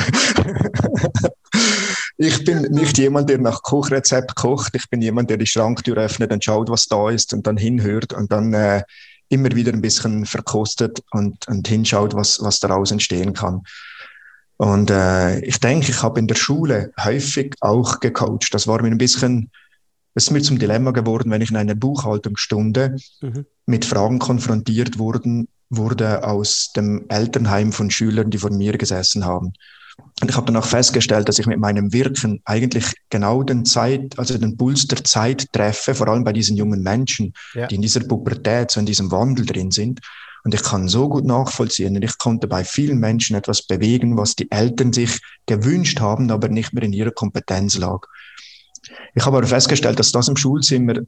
ich 2.18 2.44
bin 2.46 2.62
nicht 2.72 2.98
jemand, 2.98 3.30
der 3.30 3.40
nach 3.40 3.62
Kochrezept 3.64 4.36
kocht. 4.36 4.76
Ich 4.76 4.90
bin 4.90 5.02
jemand, 5.02 5.30
der 5.30 5.38
die 5.38 5.48
Schranktür 5.48 5.98
öffnet 5.98 6.32
und 6.32 6.44
schaut, 6.44 6.70
was 6.70 6.88
da 6.88 7.10
ist 7.10 7.34
und 7.34 7.48
dann 7.48 7.58
hinhört 7.58 8.14
und 8.14 8.32
dann 8.32 8.54
äh, 8.54 8.84
immer 9.30 9.52
wieder 9.52 9.72
ein 9.72 9.82
bisschen 9.82 10.26
verkostet 10.26 11.04
und, 11.12 11.48
und 11.48 11.68
hinschaut, 11.68 12.16
was, 12.16 12.42
was 12.42 12.60
daraus 12.60 12.92
entstehen 12.92 13.34
kann. 13.34 13.64
Und 14.58 14.92
äh, 14.92 15.40
ich 15.40 15.60
denke, 15.60 15.90
ich 15.90 16.04
habe 16.04 16.20
in 16.20 16.28
der 16.28 16.36
Schule 16.36 16.92
häufig 17.02 17.56
auch 17.62 18.02
gecoacht. 18.02 18.54
Das 18.54 18.68
war 18.68 18.82
mir 18.82 18.90
ein 18.90 18.98
bisschen 18.98 19.52
es 20.16 20.26
ist 20.26 20.32
mir 20.32 20.42
zum 20.42 20.60
Dilemma 20.60 20.92
geworden, 20.92 21.32
wenn 21.32 21.42
ich 21.42 21.52
in 21.52 21.58
einer 21.58 21.76
Buchhaltungsstunde 21.76 22.96
mhm. 23.22 23.46
mit 23.66 23.86
Fragen 23.86 24.20
konfrontiert 24.20 24.98
wurden, 24.98 25.48
wurde 25.70 26.24
aus 26.28 26.72
dem 26.76 27.06
Elternheim 27.10 27.72
von 27.72 27.92
Schülern, 27.92 28.32
die 28.32 28.40
vor 28.40 28.52
mir 28.52 28.78
gesessen 28.78 29.26
haben. 29.26 29.54
Und 30.22 30.30
ich 30.30 30.36
habe 30.36 30.46
dann 30.48 30.56
auch 30.56 30.66
festgestellt, 30.66 31.30
dass 31.30 31.40
ich 31.40 31.46
mit 31.46 31.60
meinem 31.60 31.94
Wirken 31.94 32.42
eigentlich 32.46 32.94
genau 33.10 33.44
den 33.44 33.66
Zeit, 33.66 34.18
also 34.18 34.38
den 34.38 34.58
Puls 34.58 34.88
der 34.88 35.04
Zeit 35.04 35.52
treffe, 35.52 35.94
vor 35.94 36.08
allem 36.08 36.24
bei 36.24 36.34
diesen 36.34 36.58
jungen 36.58 36.82
Menschen, 36.82 37.34
ja. 37.54 37.68
die 37.68 37.76
in 37.76 37.82
dieser 37.82 38.02
Pubertät, 38.02 38.72
so 38.72 38.80
in 38.80 38.86
diesem 38.86 39.12
Wandel 39.12 39.46
drin 39.46 39.72
sind. 39.72 40.00
Und 40.44 40.54
ich 40.54 40.64
kann 40.64 40.88
so 40.88 41.10
gut 41.10 41.26
nachvollziehen. 41.26 41.96
Und 41.96 42.04
ich 42.04 42.18
konnte 42.18 42.48
bei 42.48 42.64
vielen 42.64 43.00
Menschen 43.00 43.36
etwas 43.36 43.62
bewegen, 43.62 44.18
was 44.18 44.36
die 44.36 44.50
Eltern 44.52 44.94
sich 44.94 45.20
gewünscht 45.46 46.00
haben, 46.00 46.32
aber 46.32 46.48
nicht 46.48 46.74
mehr 46.74 46.84
in 46.84 46.94
ihrer 46.94 47.12
Kompetenz 47.12 47.78
lag. 47.78 48.08
Ich 49.16 49.26
habe 49.26 49.38
aber 49.38 49.48
festgestellt, 49.48 50.00
dass 50.00 50.12
das 50.12 50.28
im 50.28 50.38
Schulzimmer 50.38 51.02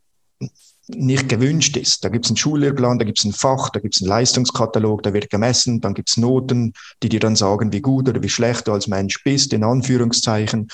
nicht 0.87 1.29
gewünscht 1.29 1.77
ist. 1.77 2.03
Da 2.03 2.09
gibt 2.09 2.25
es 2.25 2.31
einen 2.31 2.37
Schullehrplan, 2.37 2.99
da 2.99 3.05
gibt 3.05 3.19
es 3.19 3.25
ein 3.25 3.33
Fach, 3.33 3.69
da 3.69 3.79
gibt 3.79 3.95
es 3.95 4.01
einen 4.01 4.09
Leistungskatalog, 4.09 5.03
da 5.03 5.13
wird 5.13 5.29
gemessen, 5.29 5.81
dann 5.81 5.93
gibt 5.93 6.09
es 6.09 6.17
Noten, 6.17 6.73
die 7.03 7.09
dir 7.09 7.19
dann 7.19 7.35
sagen, 7.35 7.71
wie 7.71 7.81
gut 7.81 8.09
oder 8.09 8.21
wie 8.21 8.29
schlecht 8.29 8.67
du 8.67 8.73
als 8.73 8.87
Mensch 8.87 9.23
bist, 9.23 9.53
in 9.53 9.63
Anführungszeichen. 9.63 10.67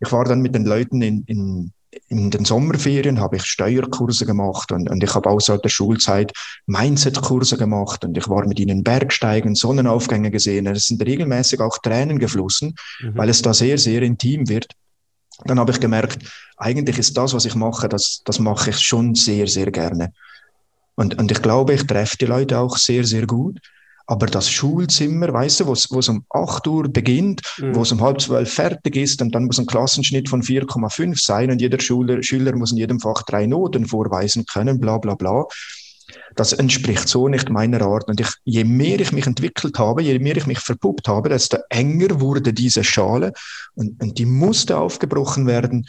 Ich 0.00 0.12
war 0.12 0.24
dann 0.24 0.40
mit 0.40 0.54
den 0.54 0.64
Leuten 0.64 1.02
in, 1.02 1.24
in, 1.26 1.72
in 2.08 2.30
den 2.30 2.44
Sommerferien, 2.44 3.20
habe 3.20 3.36
ich 3.36 3.44
Steuerkurse 3.44 4.26
gemacht 4.26 4.72
und, 4.72 4.90
und 4.90 5.02
ich 5.02 5.14
habe 5.14 5.34
seit 5.40 5.64
der 5.64 5.68
Schulzeit 5.68 6.32
Mindset-Kurse 6.66 7.56
gemacht 7.56 8.04
und 8.04 8.16
ich 8.16 8.28
war 8.28 8.46
mit 8.46 8.58
ihnen 8.60 8.82
Bergsteigen, 8.82 9.54
Sonnenaufgänge 9.54 10.30
gesehen. 10.30 10.66
Es 10.66 10.86
sind 10.86 11.02
regelmäßig 11.02 11.60
auch 11.60 11.78
Tränen 11.78 12.18
geflossen, 12.18 12.74
mhm. 13.00 13.16
weil 13.16 13.28
es 13.28 13.42
da 13.42 13.54
sehr, 13.54 13.78
sehr 13.78 14.02
intim 14.02 14.48
wird 14.48 14.74
dann 15.44 15.58
habe 15.58 15.72
ich 15.72 15.80
gemerkt, 15.80 16.18
eigentlich 16.56 16.98
ist 16.98 17.16
das, 17.16 17.34
was 17.34 17.44
ich 17.44 17.54
mache, 17.54 17.88
das, 17.88 18.22
das 18.24 18.38
mache 18.38 18.70
ich 18.70 18.78
schon 18.78 19.14
sehr, 19.14 19.46
sehr 19.46 19.70
gerne. 19.70 20.12
Und, 20.96 21.18
und 21.18 21.30
ich 21.30 21.42
glaube, 21.42 21.74
ich 21.74 21.86
treffe 21.86 22.16
die 22.18 22.26
Leute 22.26 22.58
auch 22.58 22.76
sehr, 22.76 23.04
sehr 23.04 23.26
gut. 23.26 23.60
Aber 24.10 24.26
das 24.26 24.50
Schulzimmer, 24.50 25.32
weißt 25.34 25.60
du, 25.60 25.66
wo 25.66 25.72
es 25.74 26.08
um 26.08 26.24
8 26.30 26.66
Uhr 26.66 26.88
beginnt, 26.88 27.42
mhm. 27.58 27.74
wo 27.74 27.82
es 27.82 27.92
um 27.92 28.00
halb 28.00 28.20
zwölf 28.22 28.52
fertig 28.52 28.96
ist 28.96 29.20
und 29.20 29.34
dann 29.34 29.44
muss 29.44 29.58
ein 29.58 29.66
Klassenschnitt 29.66 30.30
von 30.30 30.42
4,5 30.42 31.22
sein 31.22 31.50
und 31.50 31.60
jeder 31.60 31.78
Schüler, 31.78 32.22
Schüler 32.22 32.56
muss 32.56 32.72
in 32.72 32.78
jedem 32.78 33.00
Fach 33.00 33.22
drei 33.24 33.46
Noten 33.46 33.84
vorweisen 33.84 34.46
können, 34.46 34.80
bla 34.80 34.96
bla 34.96 35.14
bla. 35.14 35.44
Das 36.34 36.52
entspricht 36.52 37.08
so 37.08 37.28
nicht 37.28 37.50
meiner 37.50 37.82
Art. 37.82 38.08
Und 38.08 38.20
ich, 38.20 38.28
je 38.44 38.64
mehr 38.64 39.00
ich 39.00 39.12
mich 39.12 39.26
entwickelt 39.26 39.78
habe, 39.78 40.02
je 40.02 40.18
mehr 40.18 40.36
ich 40.36 40.46
mich 40.46 40.60
verpuppt 40.60 41.08
habe, 41.08 41.28
desto 41.28 41.58
enger 41.70 42.20
wurde 42.20 42.52
diese 42.52 42.84
Schale 42.84 43.32
und, 43.74 44.02
und 44.02 44.18
die 44.18 44.26
musste 44.26 44.78
aufgebrochen 44.78 45.46
werden. 45.46 45.86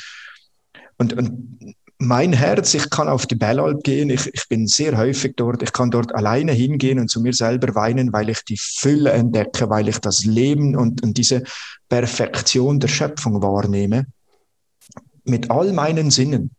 Und, 0.98 1.14
und 1.14 1.76
mein 2.00 2.32
Herz, 2.32 2.74
ich 2.74 2.90
kann 2.90 3.10
auf 3.10 3.28
die 3.28 3.36
Bellalp 3.36 3.84
gehen, 3.84 4.10
ich, 4.10 4.26
ich 4.34 4.48
bin 4.48 4.68
sehr 4.68 4.98
häufig 4.98 5.34
dort, 5.36 5.62
ich 5.62 5.74
kann 5.74 5.92
dort 5.92 6.16
alleine 6.16 6.54
hingehen 6.54 6.98
und 6.98 7.10
zu 7.10 7.22
mir 7.22 7.34
selber 7.34 7.76
weinen, 7.76 8.14
weil 8.14 8.30
ich 8.30 8.44
die 8.46 8.58
Fülle 8.58 9.12
entdecke, 9.12 9.70
weil 9.70 9.90
ich 9.90 10.00
das 10.00 10.24
Leben 10.24 10.78
und, 10.78 11.04
und 11.04 11.18
diese 11.18 11.44
Perfektion 11.90 12.80
der 12.80 12.88
Schöpfung 12.88 13.42
wahrnehme. 13.42 14.08
Mit 15.26 15.52
all 15.52 15.74
meinen 15.74 16.10
Sinnen. 16.10 16.52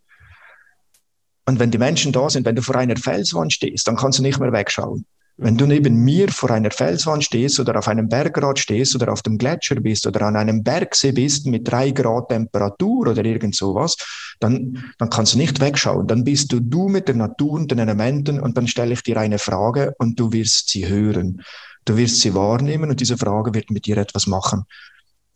Und 1.51 1.59
wenn 1.59 1.73
die 1.73 1.79
Menschen 1.79 2.13
da 2.13 2.31
sind, 2.31 2.47
wenn 2.47 2.55
du 2.55 2.63
vor 2.63 2.77
einer 2.77 2.97
Felswand 2.97 3.53
stehst, 3.53 3.89
dann 3.89 3.97
kannst 3.97 4.21
du 4.21 4.23
nicht 4.23 4.39
mehr 4.39 4.53
wegschauen. 4.53 5.05
Wenn 5.37 5.57
du 5.57 5.67
neben 5.67 5.97
mir 5.97 6.29
vor 6.29 6.53
einer 6.53 6.71
Felswand 6.71 7.25
stehst 7.25 7.59
oder 7.59 7.77
auf 7.77 7.89
einem 7.89 8.09
Bergrad 8.09 8.61
stehst 8.61 8.95
oder 8.95 9.13
auf 9.13 9.23
dem 9.23 9.37
Gletscher 9.37 9.75
bist 9.81 10.07
oder 10.07 10.23
an 10.23 10.37
einem 10.37 10.63
Bergsee 10.63 11.11
bist 11.11 11.47
mit 11.47 11.69
drei 11.69 11.91
Grad 11.91 12.29
Temperatur 12.29 13.09
oder 13.09 13.25
irgend 13.25 13.57
sowas, 13.57 13.97
dann, 14.39 14.93
dann 14.99 15.11
kannst 15.11 15.35
du 15.35 15.39
nicht 15.39 15.59
wegschauen. 15.59 16.07
Dann 16.07 16.23
bist 16.23 16.53
du 16.53 16.61
du 16.61 16.89
mit 16.89 17.09
der 17.09 17.17
Natur 17.17 17.55
und 17.55 17.69
den 17.73 17.81
Elementen 17.81 18.39
und 18.39 18.57
dann 18.57 18.69
stelle 18.69 18.93
ich 18.93 19.03
dir 19.03 19.17
eine 19.17 19.41
Frage 19.41 19.93
und 19.99 20.21
du 20.21 20.31
wirst 20.31 20.69
sie 20.69 20.87
hören. 20.87 21.43
Du 21.85 21.97
wirst 21.97 22.21
sie 22.21 22.33
wahrnehmen 22.33 22.91
und 22.91 23.01
diese 23.01 23.19
Frage 23.19 23.55
wird 23.55 23.71
mit 23.71 23.87
dir 23.87 23.97
etwas 23.97 24.29
machen. 24.29 24.67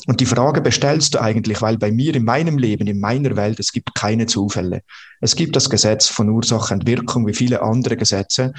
Und 0.06 0.20
die 0.20 0.26
Frage 0.26 0.60
bestellst 0.60 1.14
du 1.14 1.20
eigentlich, 1.20 1.62
weil 1.62 1.78
bei 1.78 1.90
mir 1.90 2.14
in 2.14 2.24
meinem 2.24 2.58
Leben, 2.58 2.86
in 2.86 3.00
meiner 3.00 3.36
Welt, 3.36 3.58
es 3.58 3.72
gibt 3.72 3.94
keine 3.94 4.26
Zufälle. 4.26 4.82
Es 5.20 5.34
gibt 5.34 5.56
das 5.56 5.70
Gesetz 5.70 6.08
von 6.08 6.28
Ursache 6.28 6.74
und 6.74 6.86
Wirkung 6.86 7.26
wie 7.26 7.34
viele 7.34 7.62
andere 7.62 7.96
Gesetze. 7.96 8.52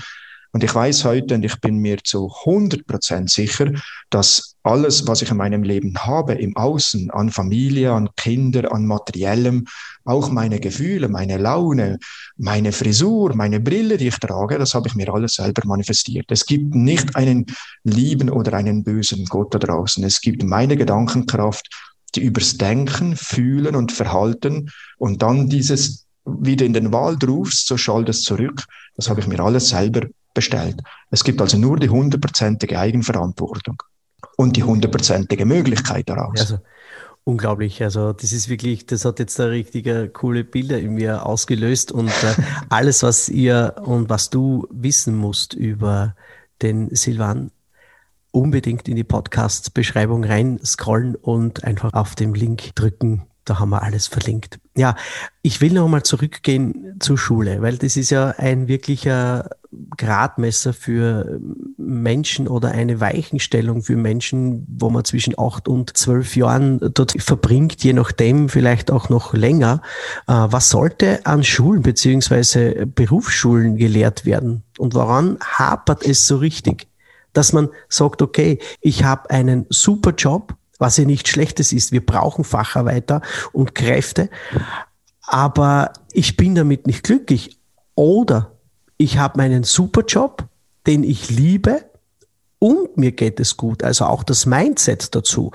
Und 0.51 0.63
ich 0.63 0.73
weiß 0.73 1.05
heute 1.05 1.35
und 1.35 1.45
ich 1.45 1.59
bin 1.61 1.77
mir 1.77 1.97
zu 2.03 2.31
100 2.45 2.87
Prozent 2.87 3.29
sicher, 3.29 3.71
dass 4.09 4.54
alles, 4.65 5.07
was 5.07 5.21
ich 5.21 5.29
in 5.29 5.37
meinem 5.37 5.63
Leben 5.63 5.95
habe, 5.95 6.33
im 6.33 6.57
Außen, 6.57 7.11
an 7.11 7.29
Familie, 7.29 7.93
an 7.93 8.09
Kinder, 8.15 8.73
an 8.73 8.87
Materiellem, 8.87 9.65
auch 10.05 10.31
meine 10.31 10.59
Gefühle, 10.59 11.07
meine 11.07 11.37
Laune, 11.37 11.99
meine 12.37 12.71
Frisur, 12.71 13.35
meine 13.35 13.59
Brille, 13.59 13.97
die 13.97 14.07
ich 14.07 14.17
trage, 14.17 14.57
das 14.57 14.73
habe 14.73 14.87
ich 14.87 14.95
mir 14.95 15.13
alles 15.13 15.35
selber 15.35 15.61
manifestiert. 15.67 16.25
Es 16.29 16.47
gibt 16.47 16.73
nicht 16.73 17.15
einen 17.15 17.45
lieben 17.83 18.29
oder 18.29 18.53
einen 18.53 18.83
bösen 18.83 19.25
Gott 19.25 19.53
da 19.53 19.59
draußen. 19.59 20.03
Es 20.03 20.19
gibt 20.19 20.43
meine 20.43 20.75
Gedankenkraft, 20.75 21.69
die 22.15 22.23
übers 22.23 22.57
Denken, 22.57 23.15
Fühlen 23.15 23.75
und 23.75 23.91
Verhalten 23.91 24.71
und 24.97 25.21
dann 25.21 25.47
dieses 25.47 26.05
wieder 26.25 26.65
in 26.65 26.73
den 26.73 26.91
Wald 26.91 27.27
rufst, 27.27 27.67
so 27.67 27.77
schallt 27.77 28.09
es 28.09 28.23
zurück. 28.23 28.63
Das 28.95 29.09
habe 29.09 29.19
ich 29.19 29.27
mir 29.27 29.39
alles 29.39 29.69
selber 29.69 30.07
bestellt. 30.33 30.81
Es 31.11 31.23
gibt 31.23 31.39
also 31.39 31.57
nur 31.59 31.77
die 31.77 31.89
hundertprozentige 31.89 32.79
Eigenverantwortung 32.79 33.77
und 34.37 34.57
die 34.57 34.63
hundertprozentige 34.63 35.45
Möglichkeit 35.45 36.09
daraus. 36.09 36.39
Also, 36.39 36.59
unglaublich. 37.23 37.83
Also 37.83 38.13
das 38.13 38.31
ist 38.31 38.49
wirklich, 38.49 38.85
das 38.85 39.05
hat 39.05 39.19
jetzt 39.19 39.37
da 39.39 39.45
richtige 39.45 40.09
coole 40.09 40.43
Bilder 40.43 40.79
in 40.79 40.93
mir 40.93 41.25
ausgelöst 41.25 41.91
und 41.91 42.09
äh, 42.09 42.41
alles, 42.69 43.03
was 43.03 43.29
ihr 43.29 43.75
und 43.83 44.09
was 44.09 44.29
du 44.29 44.67
wissen 44.71 45.15
musst 45.15 45.53
über 45.53 46.15
den 46.61 46.95
Silvan, 46.95 47.51
unbedingt 48.31 48.87
in 48.87 48.95
die 48.95 49.03
Podcast-Beschreibung 49.03 50.23
rein 50.23 50.59
scrollen 50.63 51.15
und 51.15 51.63
einfach 51.63 51.93
auf 51.93 52.15
den 52.15 52.33
Link 52.33 52.75
drücken 52.75 53.27
da 53.45 53.59
haben 53.59 53.69
wir 53.69 53.83
alles 53.83 54.07
verlinkt. 54.07 54.59
Ja, 54.75 54.95
ich 55.41 55.61
will 55.61 55.71
noch 55.71 55.87
mal 55.87 56.03
zurückgehen 56.03 56.95
zur 56.99 57.17
Schule, 57.17 57.61
weil 57.61 57.77
das 57.77 57.95
ist 57.95 58.09
ja 58.09 58.31
ein 58.37 58.67
wirklicher 58.67 59.51
Gradmesser 59.97 60.73
für 60.73 61.39
Menschen 61.77 62.47
oder 62.47 62.71
eine 62.71 62.99
Weichenstellung 62.99 63.81
für 63.81 63.95
Menschen, 63.95 64.65
wo 64.69 64.89
man 64.89 65.05
zwischen 65.05 65.37
acht 65.37 65.67
und 65.67 65.95
zwölf 65.97 66.35
Jahren 66.35 66.79
dort 66.93 67.13
verbringt, 67.21 67.83
je 67.83 67.93
nachdem 67.93 68.49
vielleicht 68.49 68.91
auch 68.91 69.09
noch 69.09 69.33
länger. 69.33 69.81
Äh, 70.27 70.33
was 70.33 70.69
sollte 70.69 71.25
an 71.25 71.43
Schulen 71.43 71.81
beziehungsweise 71.81 72.85
Berufsschulen 72.85 73.77
gelehrt 73.77 74.25
werden 74.25 74.63
und 74.77 74.93
woran 74.93 75.37
hapert 75.41 76.05
es 76.05 76.27
so 76.27 76.37
richtig? 76.37 76.87
Dass 77.33 77.53
man 77.53 77.69
sagt, 77.89 78.21
okay, 78.21 78.59
ich 78.81 79.03
habe 79.03 79.29
einen 79.29 79.65
super 79.69 80.13
Job, 80.17 80.55
was 80.79 80.97
ja 80.97 81.05
nicht 81.05 81.27
Schlechtes 81.27 81.71
ist. 81.71 81.91
Wir 81.91 82.05
brauchen 82.05 82.43
Facharbeiter 82.43 83.21
und 83.51 83.75
Kräfte, 83.75 84.29
aber 85.21 85.93
ich 86.11 86.37
bin 86.37 86.55
damit 86.55 86.87
nicht 86.87 87.03
glücklich. 87.03 87.57
Oder 87.95 88.54
ich 88.97 89.17
habe 89.17 89.37
meinen 89.37 89.63
Superjob, 89.63 90.45
den 90.87 91.03
ich 91.03 91.29
liebe 91.29 91.85
und 92.59 92.97
mir 92.97 93.11
geht 93.11 93.39
es 93.39 93.57
gut. 93.57 93.83
Also 93.83 94.05
auch 94.05 94.23
das 94.23 94.45
Mindset 94.45 95.13
dazu. 95.13 95.51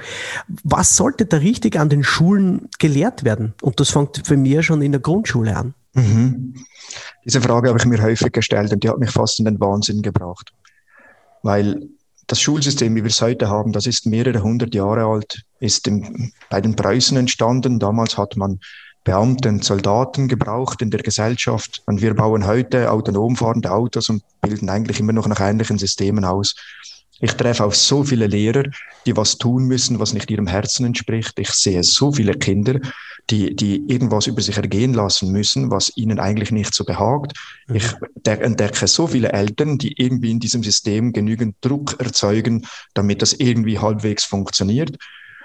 Was 0.62 0.96
sollte 0.96 1.26
da 1.26 1.38
richtig 1.38 1.78
an 1.78 1.88
den 1.88 2.04
Schulen 2.04 2.68
gelehrt 2.78 3.24
werden? 3.24 3.54
Und 3.62 3.80
das 3.80 3.90
fängt 3.90 4.26
für 4.26 4.36
mich 4.36 4.66
schon 4.66 4.82
in 4.82 4.92
der 4.92 5.00
Grundschule 5.00 5.56
an. 5.56 5.74
Mhm. 5.94 6.54
Diese 7.24 7.40
Frage 7.40 7.68
habe 7.68 7.78
ich 7.78 7.86
mir 7.86 8.02
häufig 8.02 8.32
gestellt 8.32 8.72
und 8.72 8.84
die 8.84 8.88
hat 8.88 8.98
mich 8.98 9.10
fast 9.10 9.38
in 9.38 9.46
den 9.46 9.60
Wahnsinn 9.60 10.02
gebracht. 10.02 10.52
Weil 11.42 11.88
das 12.26 12.40
Schulsystem, 12.40 12.94
wie 12.94 13.02
wir 13.02 13.10
es 13.10 13.20
heute 13.20 13.48
haben, 13.48 13.72
das 13.72 13.86
ist 13.86 14.06
mehrere 14.06 14.42
hundert 14.42 14.74
Jahre 14.74 15.04
alt, 15.04 15.42
ist 15.58 15.88
im, 15.88 16.32
bei 16.48 16.60
den 16.60 16.76
Preußen 16.76 17.16
entstanden. 17.16 17.80
Damals 17.80 18.16
hat 18.16 18.36
man 18.36 18.60
Beamten, 19.04 19.62
Soldaten 19.62 20.28
gebraucht 20.28 20.82
in 20.82 20.90
der 20.90 21.00
Gesellschaft. 21.00 21.82
Und 21.86 22.02
wir 22.02 22.14
bauen 22.14 22.46
heute 22.46 22.90
autonom 22.90 23.36
fahrende 23.36 23.72
Autos 23.72 24.08
und 24.08 24.22
bilden 24.42 24.68
eigentlich 24.68 25.00
immer 25.00 25.12
noch 25.12 25.26
nach 25.26 25.40
ähnlichen 25.40 25.78
Systemen 25.78 26.24
aus. 26.24 26.54
Ich 27.22 27.32
treffe 27.34 27.64
auf 27.64 27.76
so 27.76 28.02
viele 28.02 28.26
Lehrer, 28.26 28.64
die 29.04 29.16
was 29.16 29.36
tun 29.36 29.64
müssen, 29.64 29.98
was 29.98 30.14
nicht 30.14 30.30
ihrem 30.30 30.46
Herzen 30.46 30.86
entspricht. 30.86 31.38
Ich 31.38 31.50
sehe 31.50 31.82
so 31.84 32.12
viele 32.12 32.32
Kinder, 32.34 32.80
die, 33.28 33.54
die 33.54 33.84
irgendwas 33.88 34.26
über 34.26 34.40
sich 34.40 34.56
ergehen 34.56 34.94
lassen 34.94 35.30
müssen, 35.30 35.70
was 35.70 35.94
ihnen 35.96 36.18
eigentlich 36.18 36.50
nicht 36.50 36.74
so 36.74 36.84
behagt. 36.84 37.34
Mhm. 37.68 37.76
Ich 37.76 37.94
entdecke 38.24 38.86
so 38.86 39.06
viele 39.06 39.32
Eltern, 39.32 39.76
die 39.76 40.00
irgendwie 40.00 40.30
in 40.30 40.40
diesem 40.40 40.62
System 40.62 41.12
genügend 41.12 41.56
Druck 41.60 41.96
erzeugen, 42.00 42.66
damit 42.94 43.20
das 43.20 43.34
irgendwie 43.34 43.78
halbwegs 43.78 44.24
funktioniert. 44.24 44.96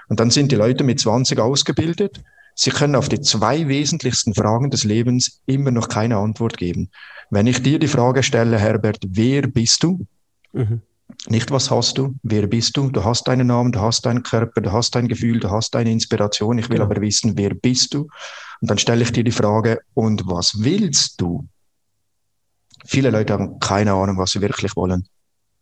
Und 0.08 0.18
dann 0.20 0.30
sind 0.30 0.52
die 0.52 0.56
Leute 0.56 0.82
mit 0.82 1.00
20 1.00 1.38
ausgebildet. 1.38 2.22
Sie 2.58 2.70
können 2.70 2.96
auf 2.96 3.10
die 3.10 3.20
zwei 3.20 3.68
wesentlichsten 3.68 4.34
Fragen 4.34 4.70
des 4.70 4.84
Lebens 4.84 5.42
immer 5.44 5.70
noch 5.70 5.88
keine 5.88 6.16
Antwort 6.16 6.56
geben. 6.56 6.90
Wenn 7.30 7.46
ich 7.46 7.62
dir 7.62 7.78
die 7.78 7.86
Frage 7.86 8.22
stelle, 8.22 8.58
Herbert, 8.58 8.98
wer 9.06 9.42
bist 9.42 9.82
du? 9.82 10.06
Mhm. 10.54 10.80
Nicht, 11.28 11.50
was 11.50 11.70
hast 11.70 11.98
du, 11.98 12.14
wer 12.22 12.46
bist 12.46 12.76
du? 12.76 12.90
Du 12.90 13.04
hast 13.04 13.28
deinen 13.28 13.48
Namen, 13.48 13.72
du 13.72 13.80
hast 13.80 14.06
deinen 14.06 14.22
Körper, 14.22 14.62
du 14.62 14.72
hast 14.72 14.94
dein 14.94 15.06
Gefühl, 15.06 15.38
du 15.38 15.50
hast 15.50 15.74
deine 15.74 15.92
Inspiration. 15.92 16.58
Ich 16.58 16.70
will 16.70 16.78
genau. 16.78 16.90
aber 16.90 17.00
wissen, 17.00 17.36
wer 17.36 17.54
bist 17.54 17.92
du? 17.92 18.08
Und 18.62 18.70
dann 18.70 18.78
stelle 18.78 19.02
ich 19.02 19.12
dir 19.12 19.22
die 19.22 19.32
Frage, 19.32 19.80
und 19.92 20.26
was 20.26 20.64
willst 20.64 21.20
du? 21.20 21.46
Viele 22.86 23.10
Leute 23.10 23.34
haben 23.34 23.60
keine 23.60 23.92
Ahnung, 23.92 24.16
was 24.16 24.32
sie 24.32 24.40
wirklich 24.40 24.74
wollen. 24.76 25.06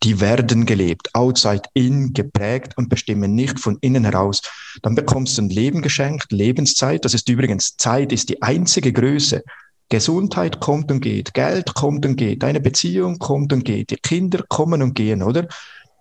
Die 0.04 0.20
werden 0.20 0.66
gelebt, 0.66 1.14
outside 1.14 1.62
in, 1.72 2.12
geprägt 2.12 2.76
und 2.76 2.90
bestimmen 2.90 3.34
nicht 3.34 3.58
von 3.58 3.78
innen 3.80 4.04
heraus. 4.04 4.42
Dann 4.82 4.94
bekommst 4.94 5.38
du 5.38 5.42
ein 5.42 5.48
Leben 5.48 5.80
geschenkt, 5.80 6.30
Lebenszeit. 6.30 7.06
Das 7.06 7.14
ist 7.14 7.28
übrigens, 7.30 7.78
Zeit 7.78 8.12
ist 8.12 8.28
die 8.28 8.42
einzige 8.42 8.92
Größe, 8.92 9.42
Gesundheit 9.88 10.60
kommt 10.60 10.90
und 10.90 11.00
geht, 11.00 11.32
Geld 11.32 11.74
kommt 11.74 12.04
und 12.04 12.16
geht, 12.16 12.42
deine 12.42 12.60
Beziehung 12.60 13.18
kommt 13.18 13.52
und 13.52 13.64
geht, 13.64 13.90
die 13.90 13.96
Kinder 13.96 14.44
kommen 14.48 14.82
und 14.82 14.94
gehen, 14.94 15.22
oder? 15.22 15.48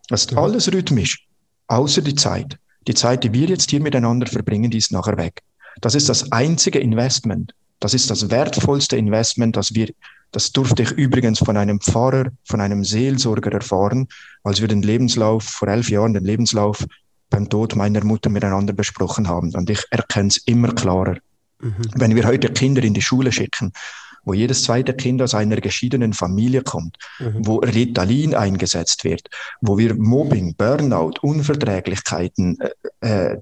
Das 0.09 0.25
ist 0.25 0.31
ja. 0.31 0.37
alles 0.37 0.71
rhythmisch, 0.71 1.25
außer 1.67 2.01
die 2.01 2.15
Zeit. 2.15 2.57
Die 2.87 2.93
Zeit, 2.93 3.23
die 3.23 3.31
wir 3.31 3.47
jetzt 3.47 3.69
hier 3.69 3.81
miteinander 3.81 4.27
verbringen, 4.27 4.69
die 4.69 4.79
ist 4.79 4.91
nachher 4.91 5.17
weg. 5.17 5.41
Das 5.79 5.95
ist 5.95 6.09
das 6.09 6.31
einzige 6.31 6.79
Investment, 6.79 7.53
Das 7.79 7.93
ist 7.93 8.09
das 8.09 8.29
wertvollste 8.29 8.97
Investment, 8.97 9.55
das 9.55 9.73
wir, 9.73 9.89
das 10.33 10.51
durfte 10.51 10.81
ich 10.81 10.91
übrigens 10.91 11.39
von 11.39 11.55
einem 11.57 11.79
Pfarrer, 11.79 12.25
von 12.43 12.59
einem 12.59 12.83
Seelsorger 12.83 13.51
erfahren, 13.51 14.07
als 14.43 14.61
wir 14.61 14.67
den 14.67 14.81
Lebenslauf, 14.81 15.43
vor 15.43 15.67
elf 15.67 15.89
Jahren 15.89 16.13
den 16.13 16.25
Lebenslauf 16.25 16.85
beim 17.29 17.49
Tod 17.49 17.75
meiner 17.75 18.03
Mutter 18.03 18.29
miteinander 18.29 18.73
besprochen 18.73 19.27
haben. 19.27 19.53
Und 19.55 19.69
ich 19.69 19.83
erkenne 19.91 20.29
es 20.29 20.37
immer 20.37 20.73
klarer. 20.73 21.17
Mhm. 21.61 21.75
Wenn 21.95 22.15
wir 22.15 22.25
heute 22.25 22.51
Kinder 22.51 22.83
in 22.83 22.95
die 22.95 23.01
Schule 23.01 23.31
schicken, 23.31 23.73
wo 24.25 24.33
jedes 24.33 24.63
zweite 24.63 24.93
Kind 24.93 25.21
aus 25.21 25.35
einer 25.35 25.57
geschiedenen 25.57 26.13
Familie 26.13 26.63
kommt, 26.63 26.97
mhm. 27.19 27.45
wo 27.45 27.57
Ritalin 27.57 28.33
eingesetzt 28.33 29.03
wird, 29.03 29.29
wo 29.61 29.77
wir 29.77 29.93
Mobbing, 29.93 30.55
Burnout, 30.55 31.13
Unverträglichkeiten, 31.21 32.57
äh, 33.01 33.33
äh, 33.33 33.37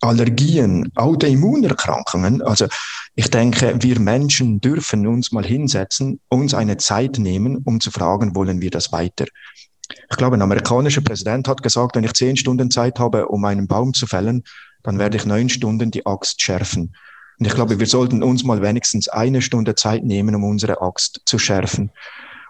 Allergien, 0.00 0.90
Autoimmunerkrankungen. 0.94 2.42
Also 2.42 2.66
ich 3.14 3.30
denke, 3.30 3.74
wir 3.80 4.00
Menschen 4.00 4.60
dürfen 4.60 5.06
uns 5.06 5.32
mal 5.32 5.44
hinsetzen, 5.44 6.20
uns 6.28 6.54
eine 6.54 6.78
Zeit 6.78 7.18
nehmen, 7.18 7.58
um 7.64 7.80
zu 7.80 7.90
fragen, 7.90 8.34
wollen 8.34 8.60
wir 8.60 8.70
das 8.70 8.92
weiter? 8.92 9.26
Ich 10.10 10.16
glaube, 10.16 10.36
ein 10.36 10.42
amerikanischer 10.42 11.00
Präsident 11.00 11.48
hat 11.48 11.62
gesagt, 11.62 11.96
wenn 11.96 12.04
ich 12.04 12.12
zehn 12.14 12.36
Stunden 12.36 12.70
Zeit 12.70 12.98
habe, 12.98 13.28
um 13.28 13.44
einen 13.44 13.66
Baum 13.66 13.92
zu 13.92 14.06
fällen, 14.06 14.44
dann 14.82 14.98
werde 14.98 15.16
ich 15.16 15.26
neun 15.26 15.48
Stunden 15.48 15.90
die 15.90 16.06
Axt 16.06 16.40
schärfen. 16.40 16.94
Und 17.38 17.46
ich 17.46 17.54
glaube, 17.54 17.78
wir 17.78 17.86
sollten 17.86 18.22
uns 18.22 18.44
mal 18.44 18.62
wenigstens 18.62 19.08
eine 19.08 19.42
Stunde 19.42 19.74
Zeit 19.74 20.04
nehmen, 20.04 20.34
um 20.34 20.44
unsere 20.44 20.80
Axt 20.80 21.22
zu 21.24 21.38
schärfen. 21.38 21.90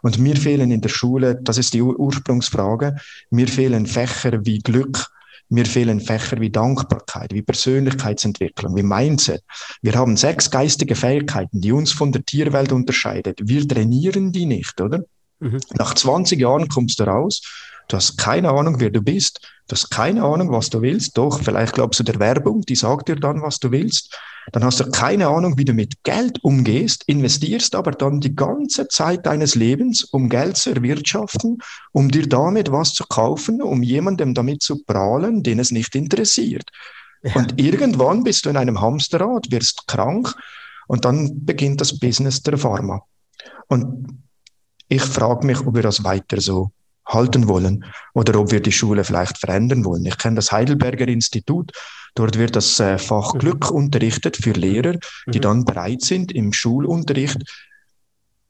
Und 0.02 0.18
mir 0.18 0.36
fehlen 0.36 0.70
in 0.70 0.80
der 0.80 0.88
Schule, 0.88 1.38
das 1.42 1.58
ist 1.58 1.74
die 1.74 1.82
Ursprungsfrage, 1.82 2.96
mir 3.30 3.48
fehlen 3.48 3.86
Fächer 3.86 4.44
wie 4.44 4.58
Glück, 4.58 5.10
mir 5.50 5.66
fehlen 5.66 6.00
Fächer 6.00 6.40
wie 6.40 6.50
Dankbarkeit, 6.50 7.34
wie 7.34 7.42
Persönlichkeitsentwicklung, 7.42 8.76
wie 8.76 8.82
Mindset. 8.82 9.42
Wir 9.82 9.94
haben 9.94 10.16
sechs 10.16 10.50
geistige 10.50 10.94
Fähigkeiten, 10.94 11.60
die 11.60 11.72
uns 11.72 11.92
von 11.92 12.12
der 12.12 12.24
Tierwelt 12.24 12.72
unterscheidet. 12.72 13.40
Wir 13.42 13.66
trainieren 13.66 14.32
die 14.32 14.46
nicht, 14.46 14.80
oder? 14.80 15.02
Mhm. 15.40 15.60
Nach 15.76 15.94
20 15.94 16.40
Jahren 16.40 16.68
kommst 16.68 17.00
du 17.00 17.04
raus 17.04 17.42
Du 17.90 17.96
hast 17.96 18.16
keine 18.16 18.50
Ahnung, 18.50 18.78
wer 18.78 18.90
du 18.90 19.02
bist. 19.02 19.40
Du 19.66 19.72
hast 19.72 19.90
keine 19.90 20.22
Ahnung, 20.22 20.52
was 20.52 20.70
du 20.70 20.80
willst. 20.80 21.18
Doch, 21.18 21.42
vielleicht 21.42 21.72
glaubst 21.74 21.98
du 21.98 22.04
der 22.04 22.20
Werbung, 22.20 22.60
die 22.60 22.76
sagt 22.76 23.08
dir 23.08 23.16
dann, 23.16 23.42
was 23.42 23.58
du 23.58 23.72
willst. 23.72 24.16
Dann 24.52 24.62
hast 24.62 24.78
du 24.78 24.88
keine 24.90 25.26
Ahnung, 25.26 25.58
wie 25.58 25.64
du 25.64 25.72
mit 25.72 26.04
Geld 26.04 26.38
umgehst, 26.44 27.02
investierst 27.08 27.74
aber 27.74 27.90
dann 27.90 28.20
die 28.20 28.36
ganze 28.36 28.86
Zeit 28.86 29.26
deines 29.26 29.56
Lebens, 29.56 30.04
um 30.04 30.28
Geld 30.28 30.56
zu 30.56 30.70
erwirtschaften, 30.70 31.58
um 31.90 32.08
dir 32.12 32.28
damit 32.28 32.70
was 32.70 32.94
zu 32.94 33.04
kaufen, 33.04 33.60
um 33.60 33.82
jemandem 33.82 34.34
damit 34.34 34.62
zu 34.62 34.84
prahlen, 34.84 35.42
den 35.42 35.58
es 35.58 35.72
nicht 35.72 35.96
interessiert. 35.96 36.70
Ja. 37.24 37.34
Und 37.34 37.60
irgendwann 37.60 38.22
bist 38.22 38.46
du 38.46 38.50
in 38.50 38.56
einem 38.56 38.80
Hamsterrad, 38.80 39.50
wirst 39.50 39.88
krank 39.88 40.32
und 40.86 41.04
dann 41.04 41.44
beginnt 41.44 41.80
das 41.80 41.98
Business 41.98 42.40
der 42.40 42.56
Pharma. 42.56 43.02
Und 43.66 44.22
ich 44.88 45.02
frage 45.02 45.44
mich, 45.44 45.60
ob 45.66 45.74
wir 45.74 45.82
das 45.82 46.04
weiter 46.04 46.40
so 46.40 46.70
halten 47.12 47.48
wollen 47.48 47.84
oder 48.14 48.38
ob 48.38 48.50
wir 48.50 48.60
die 48.60 48.72
Schule 48.72 49.04
vielleicht 49.04 49.38
verändern 49.38 49.84
wollen. 49.84 50.06
Ich 50.06 50.18
kenne 50.18 50.36
das 50.36 50.52
Heidelberger 50.52 51.08
Institut. 51.08 51.72
Dort 52.14 52.38
wird 52.38 52.56
das 52.56 52.80
äh, 52.80 52.98
Fach 52.98 53.34
mhm. 53.34 53.38
Glück 53.38 53.70
unterrichtet 53.70 54.36
für 54.36 54.52
Lehrer, 54.52 54.96
die 55.26 55.38
mhm. 55.38 55.42
dann 55.42 55.64
bereit 55.64 56.02
sind, 56.02 56.32
im 56.32 56.52
Schulunterricht 56.52 57.38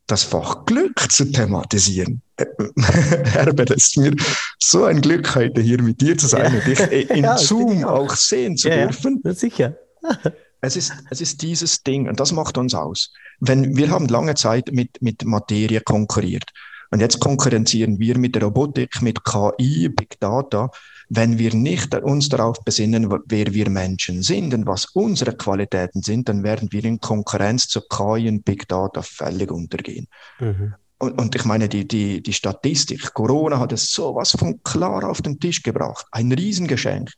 das 0.06 0.24
Fach 0.24 0.64
Glück 0.66 0.98
zu 1.10 1.30
thematisieren. 1.30 2.22
Äh, 2.36 2.46
Herbert, 3.24 3.70
es 3.70 3.88
ist 3.88 3.96
mir 3.96 4.14
so 4.58 4.84
ein 4.84 5.00
Glück, 5.00 5.34
heute 5.34 5.60
hier 5.60 5.80
mit 5.82 6.00
dir 6.00 6.16
zu 6.16 6.26
sein 6.26 6.52
ja. 6.52 6.58
und 6.58 6.66
dich 6.66 6.80
äh, 6.80 7.00
in 7.16 7.24
ja, 7.24 7.36
Zoom 7.36 7.84
auch. 7.84 8.10
auch. 8.10 8.16
sehen 8.16 8.56
zu 8.56 8.68
ja, 8.68 8.86
dürfen. 8.86 9.20
Ja, 9.24 9.34
sicher. 9.34 9.76
es 10.60 10.76
ist, 10.76 10.92
es 11.10 11.20
ist 11.20 11.42
dieses 11.42 11.82
Ding 11.82 12.08
und 12.08 12.18
das 12.18 12.32
macht 12.32 12.58
uns 12.58 12.74
aus. 12.74 13.12
Wenn, 13.40 13.76
wir 13.76 13.90
haben 13.90 14.08
lange 14.08 14.34
Zeit 14.34 14.70
mit, 14.72 15.00
mit 15.00 15.24
Materie 15.24 15.80
konkurriert. 15.80 16.50
Und 16.90 17.00
jetzt 17.00 17.20
konkurrenzieren 17.20 17.98
wir 17.98 18.18
mit 18.18 18.34
der 18.34 18.42
Robotik, 18.42 19.00
mit 19.00 19.24
KI, 19.24 19.88
Big 19.88 20.18
Data, 20.18 20.70
wenn 21.08 21.38
wir 21.38 21.54
nicht 21.54 21.94
uns 21.94 22.28
darauf 22.28 22.64
besinnen, 22.64 23.12
wer 23.26 23.52
wir 23.52 23.68
Menschen 23.68 24.22
sind 24.22 24.54
und 24.54 24.66
was 24.66 24.86
unsere 24.86 25.36
Qualitäten 25.36 26.02
sind, 26.02 26.28
dann 26.28 26.44
werden 26.44 26.70
wir 26.72 26.84
in 26.84 27.00
Konkurrenz 27.00 27.66
zu 27.66 27.80
KI 27.80 28.28
und 28.28 28.44
Big 28.44 28.68
Data 28.68 29.02
völlig 29.02 29.50
untergehen. 29.50 30.06
Mhm. 30.38 30.74
Und, 30.98 31.18
und, 31.18 31.34
ich 31.34 31.44
meine, 31.44 31.68
die, 31.68 31.88
die, 31.88 32.22
die 32.22 32.32
Statistik, 32.32 33.14
Corona 33.14 33.58
hat 33.58 33.72
es 33.72 33.90
sowas 33.90 34.32
von 34.32 34.62
klar 34.62 35.08
auf 35.08 35.22
den 35.22 35.40
Tisch 35.40 35.62
gebracht. 35.62 36.06
Ein 36.12 36.30
Riesengeschenk. 36.30 37.10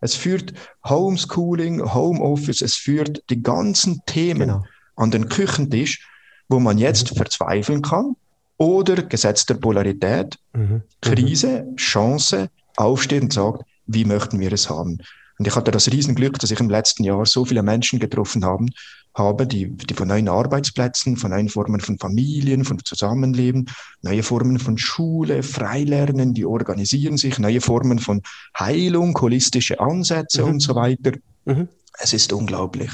Es 0.00 0.14
führt 0.14 0.52
Homeschooling, 0.86 1.94
Homeoffice, 1.94 2.62
es 2.62 2.74
führt 2.74 3.22
die 3.30 3.42
ganzen 3.42 4.02
Themen 4.06 4.48
genau. 4.48 4.64
an 4.96 5.10
den 5.10 5.28
Küchentisch, 5.28 6.06
wo 6.48 6.58
man 6.58 6.78
jetzt 6.78 7.16
verzweifeln 7.16 7.82
kann, 7.82 8.16
oder 8.58 9.02
Gesetz 9.04 9.46
der 9.46 9.54
Polarität, 9.54 10.36
mhm. 10.52 10.82
Krise, 11.00 11.66
Chance, 11.76 12.50
aufstehen 12.76 13.24
und 13.24 13.32
sagt, 13.32 13.62
wie 13.86 14.04
möchten 14.04 14.38
wir 14.40 14.52
es 14.52 14.68
haben? 14.68 14.98
Und 15.38 15.46
ich 15.46 15.54
hatte 15.54 15.70
das 15.70 15.90
Riesenglück, 15.90 16.38
dass 16.40 16.50
ich 16.50 16.60
im 16.60 16.68
letzten 16.68 17.04
Jahr 17.04 17.24
so 17.24 17.44
viele 17.44 17.62
Menschen 17.62 18.00
getroffen 18.00 18.44
haben, 18.44 18.70
habe, 19.14 19.46
die, 19.46 19.70
die 19.70 19.94
von 19.94 20.08
neuen 20.08 20.28
Arbeitsplätzen, 20.28 21.16
von 21.16 21.30
neuen 21.30 21.48
Formen 21.48 21.80
von 21.80 21.98
Familien, 21.98 22.64
von 22.64 22.78
Zusammenleben, 22.84 23.66
neue 24.02 24.22
Formen 24.22 24.58
von 24.58 24.78
Schule, 24.78 25.42
Freilernen, 25.42 26.34
die 26.34 26.44
organisieren 26.44 27.16
sich, 27.16 27.38
neue 27.38 27.60
Formen 27.60 27.98
von 27.98 28.22
Heilung, 28.58 29.18
holistische 29.20 29.80
Ansätze 29.80 30.42
mhm. 30.42 30.48
und 30.48 30.60
so 30.60 30.74
weiter. 30.74 31.12
Mhm. 31.44 31.68
Es 32.00 32.12
ist 32.12 32.32
unglaublich. 32.32 32.90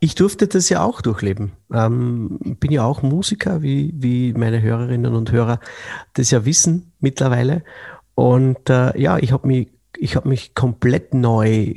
Ich 0.00 0.14
durfte 0.14 0.46
das 0.46 0.68
ja 0.68 0.82
auch 0.82 1.00
durchleben. 1.00 1.52
Ähm, 1.72 2.56
bin 2.60 2.72
ja 2.72 2.84
auch 2.84 3.02
Musiker, 3.02 3.62
wie, 3.62 3.92
wie 3.96 4.32
meine 4.32 4.62
Hörerinnen 4.62 5.14
und 5.14 5.32
Hörer 5.32 5.60
das 6.14 6.30
ja 6.30 6.44
wissen 6.44 6.92
mittlerweile. 7.00 7.62
Und 8.14 8.70
äh, 8.70 8.98
ja, 8.98 9.18
ich 9.18 9.32
habe 9.32 9.46
mich, 9.46 9.68
ich 9.96 10.16
hab 10.16 10.24
mich 10.24 10.54
komplett 10.54 11.14
neu 11.14 11.74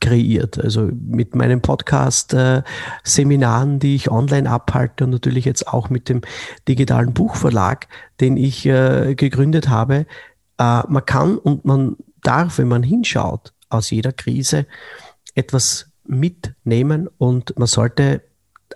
kreiert. 0.00 0.58
Also 0.58 0.90
mit 0.92 1.34
meinem 1.34 1.60
Podcast, 1.60 2.34
äh, 2.34 2.62
Seminaren, 3.04 3.78
die 3.78 3.94
ich 3.94 4.10
online 4.10 4.50
abhalte 4.50 5.04
und 5.04 5.10
natürlich 5.10 5.44
jetzt 5.44 5.68
auch 5.68 5.90
mit 5.90 6.08
dem 6.08 6.22
digitalen 6.66 7.12
Buchverlag, 7.12 7.88
den 8.20 8.36
ich 8.36 8.66
äh, 8.66 9.14
gegründet 9.14 9.68
habe. 9.68 10.06
Äh, 10.58 10.82
man 10.88 11.06
kann 11.06 11.38
und 11.38 11.64
man 11.64 11.96
darf, 12.22 12.58
wenn 12.58 12.68
man 12.68 12.82
hinschaut, 12.82 13.52
aus 13.68 13.90
jeder 13.90 14.12
Krise 14.12 14.66
etwas 15.34 15.87
mitnehmen 16.08 17.08
und 17.18 17.58
man 17.58 17.68
sollte 17.68 18.22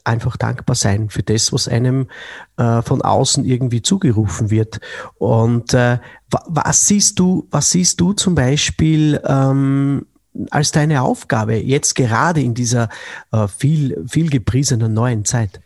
einfach 0.05 0.37
dankbar 0.37 0.75
sein 0.75 1.11
für 1.11 1.23
das, 1.23 1.53
was 1.53 1.69
einem 1.69 2.09
äh, 2.57 2.83
von 2.83 3.03
außen 3.03 3.45
irgendwie 3.45 3.83
zugerufen 3.83 4.51
wird. 4.51 4.81
Und 5.19 5.75
äh, 5.75 5.99
was 6.47 6.87
siehst 6.87 7.19
du, 7.19 7.47
was 7.51 7.71
siehst 7.71 8.01
du 8.01 8.13
zum 8.13 8.35
Beispiel 8.35 9.21
ähm, 9.27 10.07
als 10.51 10.73
deine 10.73 11.03
Aufgabe 11.03 11.57
jetzt 11.57 11.95
gerade 11.95 12.41
in 12.41 12.55
dieser 12.55 12.89
äh, 13.33 13.47
viel, 13.49 14.03
viel 14.09 14.31
gepriesenen 14.31 14.95
neuen 14.95 15.25
Zeit? 15.25 15.61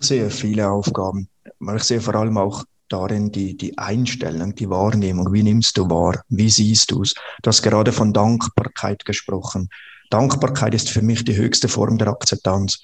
Ich 0.00 0.06
sehe 0.06 0.30
viele 0.30 0.70
Aufgaben. 0.70 1.28
Ich 1.76 1.84
sehe 1.84 2.00
vor 2.00 2.14
allem 2.14 2.36
auch 2.36 2.64
darin 2.88 3.32
die, 3.32 3.56
die 3.56 3.76
Einstellung, 3.76 4.54
die 4.54 4.70
Wahrnehmung. 4.70 5.32
Wie 5.32 5.42
nimmst 5.42 5.76
du 5.76 5.88
wahr? 5.90 6.22
Wie 6.28 6.50
siehst 6.50 6.90
du 6.90 7.02
es? 7.02 7.14
Du 7.42 7.48
hast 7.48 7.62
gerade 7.62 7.92
von 7.92 8.12
Dankbarkeit 8.12 9.04
gesprochen. 9.04 9.68
Dankbarkeit 10.10 10.74
ist 10.74 10.90
für 10.90 11.02
mich 11.02 11.24
die 11.24 11.36
höchste 11.36 11.68
Form 11.68 11.98
der 11.98 12.08
Akzeptanz. 12.08 12.82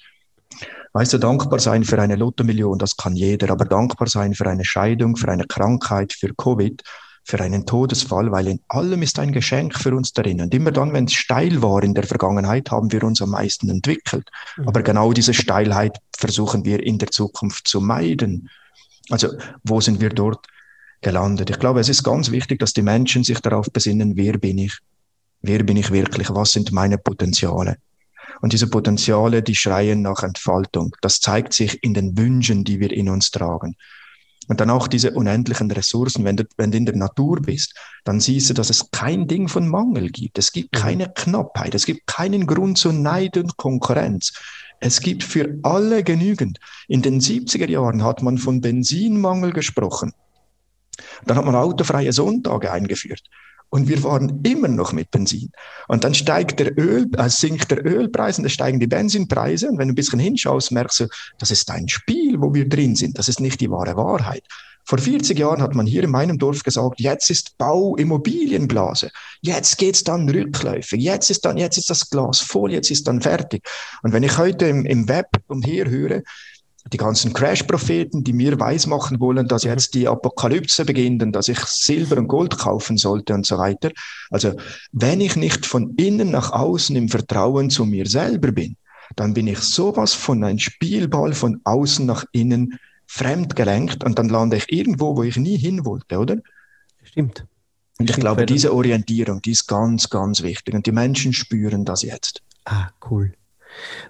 Weißt 0.93 1.13
du, 1.13 1.17
dankbar 1.17 1.59
sein 1.59 1.83
für 1.83 2.01
eine 2.01 2.15
Lottomillion, 2.15 2.79
das 2.79 2.95
kann 2.95 3.15
jeder, 3.15 3.49
aber 3.49 3.65
dankbar 3.65 4.07
sein 4.07 4.33
für 4.33 4.47
eine 4.47 4.63
Scheidung, 4.63 5.17
für 5.17 5.29
eine 5.29 5.45
Krankheit, 5.45 6.13
für 6.13 6.33
Covid, 6.33 6.81
für 7.25 7.39
einen 7.41 7.65
Todesfall, 7.65 8.31
weil 8.31 8.47
in 8.47 8.59
allem 8.67 9.01
ist 9.01 9.17
ein 9.19 9.31
Geschenk 9.31 9.75
für 9.77 9.95
uns 9.95 10.13
darin. 10.13 10.41
Und 10.41 10.53
immer 10.53 10.71
dann, 10.71 10.93
wenn 10.93 11.05
es 11.05 11.13
steil 11.13 11.61
war 11.61 11.83
in 11.83 11.95
der 11.95 12.03
Vergangenheit, 12.03 12.69
haben 12.69 12.91
wir 12.91 13.03
uns 13.03 13.21
am 13.21 13.31
meisten 13.31 13.67
entwickelt. 13.69 14.29
Mhm. 14.57 14.67
Aber 14.67 14.83
genau 14.83 15.11
diese 15.11 15.33
Steilheit 15.33 15.97
versuchen 16.15 16.63
wir 16.63 16.81
in 16.83 16.99
der 16.99 17.09
Zukunft 17.09 17.67
zu 17.67 17.81
meiden. 17.81 18.49
Also, 19.09 19.29
wo 19.63 19.81
sind 19.81 19.99
wir 20.01 20.11
dort 20.11 20.45
gelandet? 21.01 21.49
Ich 21.49 21.59
glaube, 21.59 21.79
es 21.79 21.89
ist 21.89 22.03
ganz 22.03 22.29
wichtig, 22.29 22.59
dass 22.59 22.73
die 22.73 22.83
Menschen 22.83 23.23
sich 23.23 23.39
darauf 23.39 23.71
besinnen, 23.71 24.15
wer 24.15 24.37
bin 24.37 24.59
ich? 24.59 24.77
Wer 25.47 25.61
bin 25.63 25.77
ich 25.77 25.91
wirklich? 25.91 26.29
Was 26.31 26.53
sind 26.53 26.71
meine 26.71 26.97
Potenziale? 26.97 27.77
Und 28.41 28.51
diese 28.51 28.67
Potenziale, 28.67 29.43
die 29.43 29.53
schreien 29.53 30.01
nach 30.01 30.23
Entfaltung. 30.23 30.95
Das 31.01 31.19
zeigt 31.19 31.53
sich 31.53 31.83
in 31.83 31.93
den 31.93 32.17
Wünschen, 32.17 32.63
die 32.63 32.79
wir 32.79 32.91
in 32.91 33.09
uns 33.09 33.29
tragen. 33.29 33.75
Und 34.47 34.59
dann 34.59 34.71
auch 34.71 34.87
diese 34.87 35.11
unendlichen 35.11 35.69
Ressourcen. 35.69 36.25
Wenn 36.25 36.37
du, 36.37 36.45
wenn 36.57 36.71
du 36.71 36.77
in 36.77 36.87
der 36.87 36.95
Natur 36.95 37.41
bist, 37.41 37.75
dann 38.05 38.19
siehst 38.19 38.49
du, 38.49 38.53
dass 38.55 38.71
es 38.71 38.89
kein 38.89 39.27
Ding 39.27 39.47
von 39.47 39.67
Mangel 39.67 40.09
gibt. 40.09 40.39
Es 40.39 40.51
gibt 40.51 40.73
mhm. 40.73 40.79
keine 40.79 41.13
Knappheit. 41.13 41.75
Es 41.75 41.85
gibt 41.85 42.07
keinen 42.07 42.47
Grund 42.47 42.79
zu 42.79 42.91
Neid 42.91 43.37
und 43.37 43.55
Konkurrenz. 43.55 44.33
Es 44.79 44.99
gibt 44.99 45.23
für 45.23 45.59
alle 45.61 46.03
genügend. 46.03 46.59
In 46.87 47.03
den 47.03 47.21
70er 47.21 47.69
Jahren 47.69 48.03
hat 48.03 48.23
man 48.23 48.39
von 48.39 48.61
Benzinmangel 48.61 49.53
gesprochen. 49.53 50.13
Dann 51.25 51.37
hat 51.37 51.45
man 51.45 51.55
autofreie 51.55 52.13
Sonntage 52.13 52.71
eingeführt. 52.71 53.21
Und 53.69 53.87
wir 53.87 53.97
fahren 53.97 54.41
immer 54.43 54.67
noch 54.67 54.93
mit 54.93 55.11
Benzin. 55.11 55.51
Und 55.87 56.03
dann 56.03 56.13
steigt 56.13 56.59
der 56.59 56.77
Öl, 56.77 57.07
äh, 57.17 57.29
sinkt 57.29 57.71
der 57.71 57.85
Ölpreis 57.85 58.37
und 58.37 58.43
dann 58.43 58.49
steigen 58.49 58.79
die 58.79 58.87
Benzinpreise. 58.87 59.69
Und 59.69 59.77
wenn 59.77 59.89
du 59.89 59.93
ein 59.93 59.95
bisschen 59.95 60.19
hinschaust, 60.19 60.71
merkst 60.71 61.01
du, 61.01 61.07
das 61.39 61.51
ist 61.51 61.69
ein 61.71 61.87
Spiel, 61.87 62.39
wo 62.39 62.53
wir 62.53 62.69
drin 62.69 62.95
sind. 62.95 63.17
Das 63.17 63.27
ist 63.27 63.39
nicht 63.39 63.59
die 63.61 63.69
wahre 63.69 63.95
Wahrheit. 63.97 64.43
Vor 64.87 64.99
40 64.99 65.37
Jahren 65.39 65.63
hat 65.63 65.73
man 65.73 65.87
hier 65.87 66.03
in 66.03 66.11
meinem 66.11 66.37
Dorf 66.37 66.61
gesagt, 66.61 66.99
jetzt 66.99 67.31
ist 67.31 67.57
Bau 67.57 67.95
Immobilienblase. 67.95 69.09
Jetzt 69.41 69.79
geht's 69.79 70.03
dann 70.03 70.29
rückläufig. 70.29 71.01
Jetzt 71.01 71.31
ist 71.31 71.43
dann, 71.43 71.57
jetzt 71.57 71.77
ist 71.77 71.89
das 71.89 72.07
Glas 72.11 72.39
voll. 72.39 72.71
Jetzt 72.71 72.91
ist 72.91 73.07
dann 73.07 73.19
fertig. 73.19 73.67
Und 74.03 74.13
wenn 74.13 74.21
ich 74.21 74.37
heute 74.37 74.67
im, 74.67 74.85
im 74.85 75.09
Web 75.09 75.27
umherhöre, 75.47 76.21
die 76.93 76.97
ganzen 76.97 77.33
Crash-Propheten, 77.33 78.23
die 78.23 78.33
mir 78.33 78.59
weismachen 78.59 79.19
wollen, 79.19 79.47
dass 79.47 79.63
jetzt 79.63 79.95
die 79.95 80.07
Apokalypse 80.07 80.85
beginnt 80.85 81.23
und 81.23 81.31
dass 81.31 81.47
ich 81.47 81.59
Silber 81.59 82.17
und 82.17 82.27
Gold 82.27 82.57
kaufen 82.57 82.97
sollte 82.97 83.33
und 83.33 83.45
so 83.45 83.57
weiter. 83.57 83.91
Also, 84.29 84.53
wenn 84.91 85.19
ich 85.19 85.35
nicht 85.35 85.65
von 85.65 85.95
innen 85.95 86.31
nach 86.31 86.51
außen 86.51 86.95
im 86.95 87.09
Vertrauen 87.09 87.69
zu 87.69 87.85
mir 87.85 88.05
selber 88.07 88.51
bin, 88.51 88.77
dann 89.15 89.33
bin 89.33 89.47
ich 89.47 89.59
sowas 89.59 90.13
von 90.13 90.43
ein 90.43 90.59
Spielball 90.59 91.33
von 91.33 91.59
außen 91.63 92.05
nach 92.05 92.25
innen 92.31 92.79
fremdgelenkt 93.07 94.03
und 94.03 94.19
dann 94.19 94.29
lande 94.29 94.57
ich 94.57 94.71
irgendwo, 94.71 95.15
wo 95.15 95.23
ich 95.23 95.37
nie 95.37 95.57
hin 95.57 95.85
wollte, 95.85 96.17
oder? 96.17 96.37
Stimmt. 97.03 97.45
Und 97.97 98.09
ich 98.09 98.15
glaube, 98.17 98.45
diese 98.45 98.73
Orientierung, 98.73 99.41
die 99.41 99.51
ist 99.51 99.67
ganz, 99.67 100.09
ganz 100.09 100.41
wichtig. 100.43 100.73
Und 100.73 100.85
die 100.85 100.91
Menschen 100.91 101.33
spüren 101.33 101.85
das 101.85 102.01
jetzt. 102.01 102.41
Ah, 102.65 102.89
cool. 103.09 103.33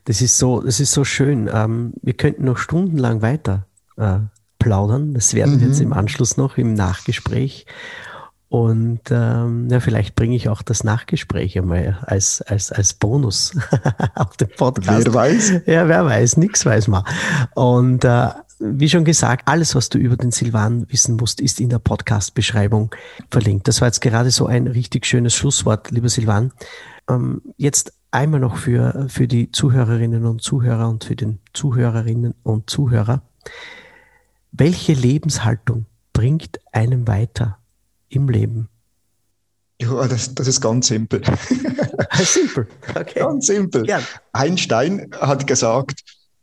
Das 0.05 0.21
ist 0.21 0.37
so, 0.37 0.61
das 0.61 0.79
ist 0.79 0.91
so 0.91 1.03
schön. 1.03 1.49
Ähm, 1.51 1.93
wir 2.01 2.13
könnten 2.13 2.45
noch 2.45 2.57
stundenlang 2.57 3.21
weiter 3.21 3.65
äh, 3.97 4.19
plaudern. 4.59 5.13
Das 5.13 5.33
werden 5.33 5.59
wir 5.59 5.67
jetzt 5.67 5.79
mhm. 5.79 5.87
im 5.87 5.93
Anschluss 5.93 6.37
noch 6.37 6.57
im 6.57 6.73
Nachgespräch. 6.73 7.65
Und 8.47 9.01
ähm, 9.09 9.67
ja, 9.69 9.79
vielleicht 9.79 10.15
bringe 10.15 10.35
ich 10.35 10.49
auch 10.49 10.61
das 10.61 10.83
Nachgespräch 10.83 11.57
einmal 11.57 11.97
als, 12.05 12.41
als, 12.41 12.71
als 12.71 12.93
Bonus 12.93 13.57
auf 14.15 14.37
den 14.37 14.49
Podcast. 14.49 15.05
Wer 15.05 15.13
weiß? 15.13 15.51
Ja, 15.65 15.87
wer 15.87 16.05
weiß, 16.05 16.37
nichts 16.37 16.65
weiß 16.65 16.87
man. 16.87 17.03
Und 17.55 18.05
äh, 18.05 18.29
wie 18.59 18.87
schon 18.87 19.03
gesagt, 19.03 19.47
alles, 19.47 19.75
was 19.75 19.89
du 19.89 19.97
über 19.97 20.15
den 20.15 20.31
Silvan 20.31 20.89
wissen 20.89 21.17
musst, 21.17 21.41
ist 21.41 21.59
in 21.59 21.69
der 21.69 21.79
Podcast-Beschreibung 21.79 22.95
verlinkt. 23.29 23.67
Das 23.67 23.81
war 23.81 23.87
jetzt 23.87 23.99
gerade 23.99 24.31
so 24.31 24.45
ein 24.45 24.67
richtig 24.67 25.05
schönes 25.05 25.35
Schlusswort, 25.35 25.91
lieber 25.91 26.09
Silvan. 26.09 26.53
Ähm, 27.09 27.41
jetzt 27.57 27.93
einmal 28.15 28.39
noch 28.39 28.57
für, 28.57 29.07
für 29.09 29.27
die 29.27 29.51
Zuhörerinnen 29.51 30.25
und 30.25 30.41
Zuhörer 30.41 30.89
und 30.89 31.03
für 31.03 31.15
den 31.15 31.39
Zuhörerinnen 31.53 32.33
und 32.43 32.69
Zuhörer. 32.69 33.21
Welche 34.51 34.93
Lebenshaltung 34.93 35.85
bringt 36.13 36.59
einem 36.71 37.07
weiter 37.07 37.59
im 38.07 38.29
Leben? 38.29 38.69
Ja, 39.81 40.07
das, 40.07 40.33
das 40.33 40.47
ist 40.47 40.61
ganz 40.61 40.87
simpel. 40.87 41.21
simpel, 42.13 42.67
okay. 42.95 43.19
Ganz 43.19 43.47
simpel. 43.47 43.85
Ja. 43.85 44.01
Einstein 44.31 45.11
hat 45.19 45.45
gesagt, 45.45 46.01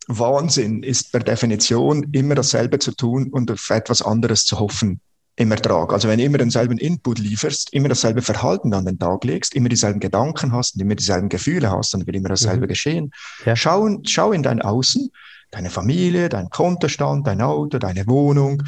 Wahnsinn 0.08 0.82
ist 0.82 1.10
per 1.10 1.20
Definition 1.20 2.02
immer 2.12 2.34
dasselbe 2.34 2.78
zu 2.78 2.92
tun 2.92 3.30
und 3.30 3.50
auf 3.50 3.70
etwas 3.70 4.02
anderes 4.02 4.44
zu 4.44 4.58
hoffen 4.58 5.00
im 5.36 5.50
Ertrag. 5.50 5.92
Also 5.92 6.08
wenn 6.08 6.18
du 6.18 6.24
immer 6.24 6.38
denselben 6.38 6.78
Input 6.78 7.18
lieferst, 7.18 7.72
immer 7.72 7.88
dasselbe 7.88 8.22
Verhalten 8.22 8.74
an 8.74 8.84
den 8.84 8.98
Tag 8.98 9.24
legst, 9.24 9.54
immer 9.54 9.68
dieselben 9.68 10.00
Gedanken 10.00 10.52
hast 10.52 10.74
und 10.74 10.82
immer 10.82 10.94
dieselben 10.94 11.28
Gefühle 11.28 11.70
hast, 11.70 11.94
dann 11.94 12.06
wird 12.06 12.16
immer 12.16 12.28
dasselbe 12.28 12.66
mhm. 12.66 12.68
geschehen. 12.68 13.12
Ja. 13.46 13.56
Schau, 13.56 13.98
schau 14.04 14.32
in 14.32 14.42
dein 14.42 14.60
Außen, 14.60 15.10
deine 15.50 15.70
Familie, 15.70 16.28
dein 16.28 16.50
Kontostand, 16.50 17.26
dein 17.26 17.40
Auto, 17.40 17.78
deine 17.78 18.06
Wohnung, 18.06 18.62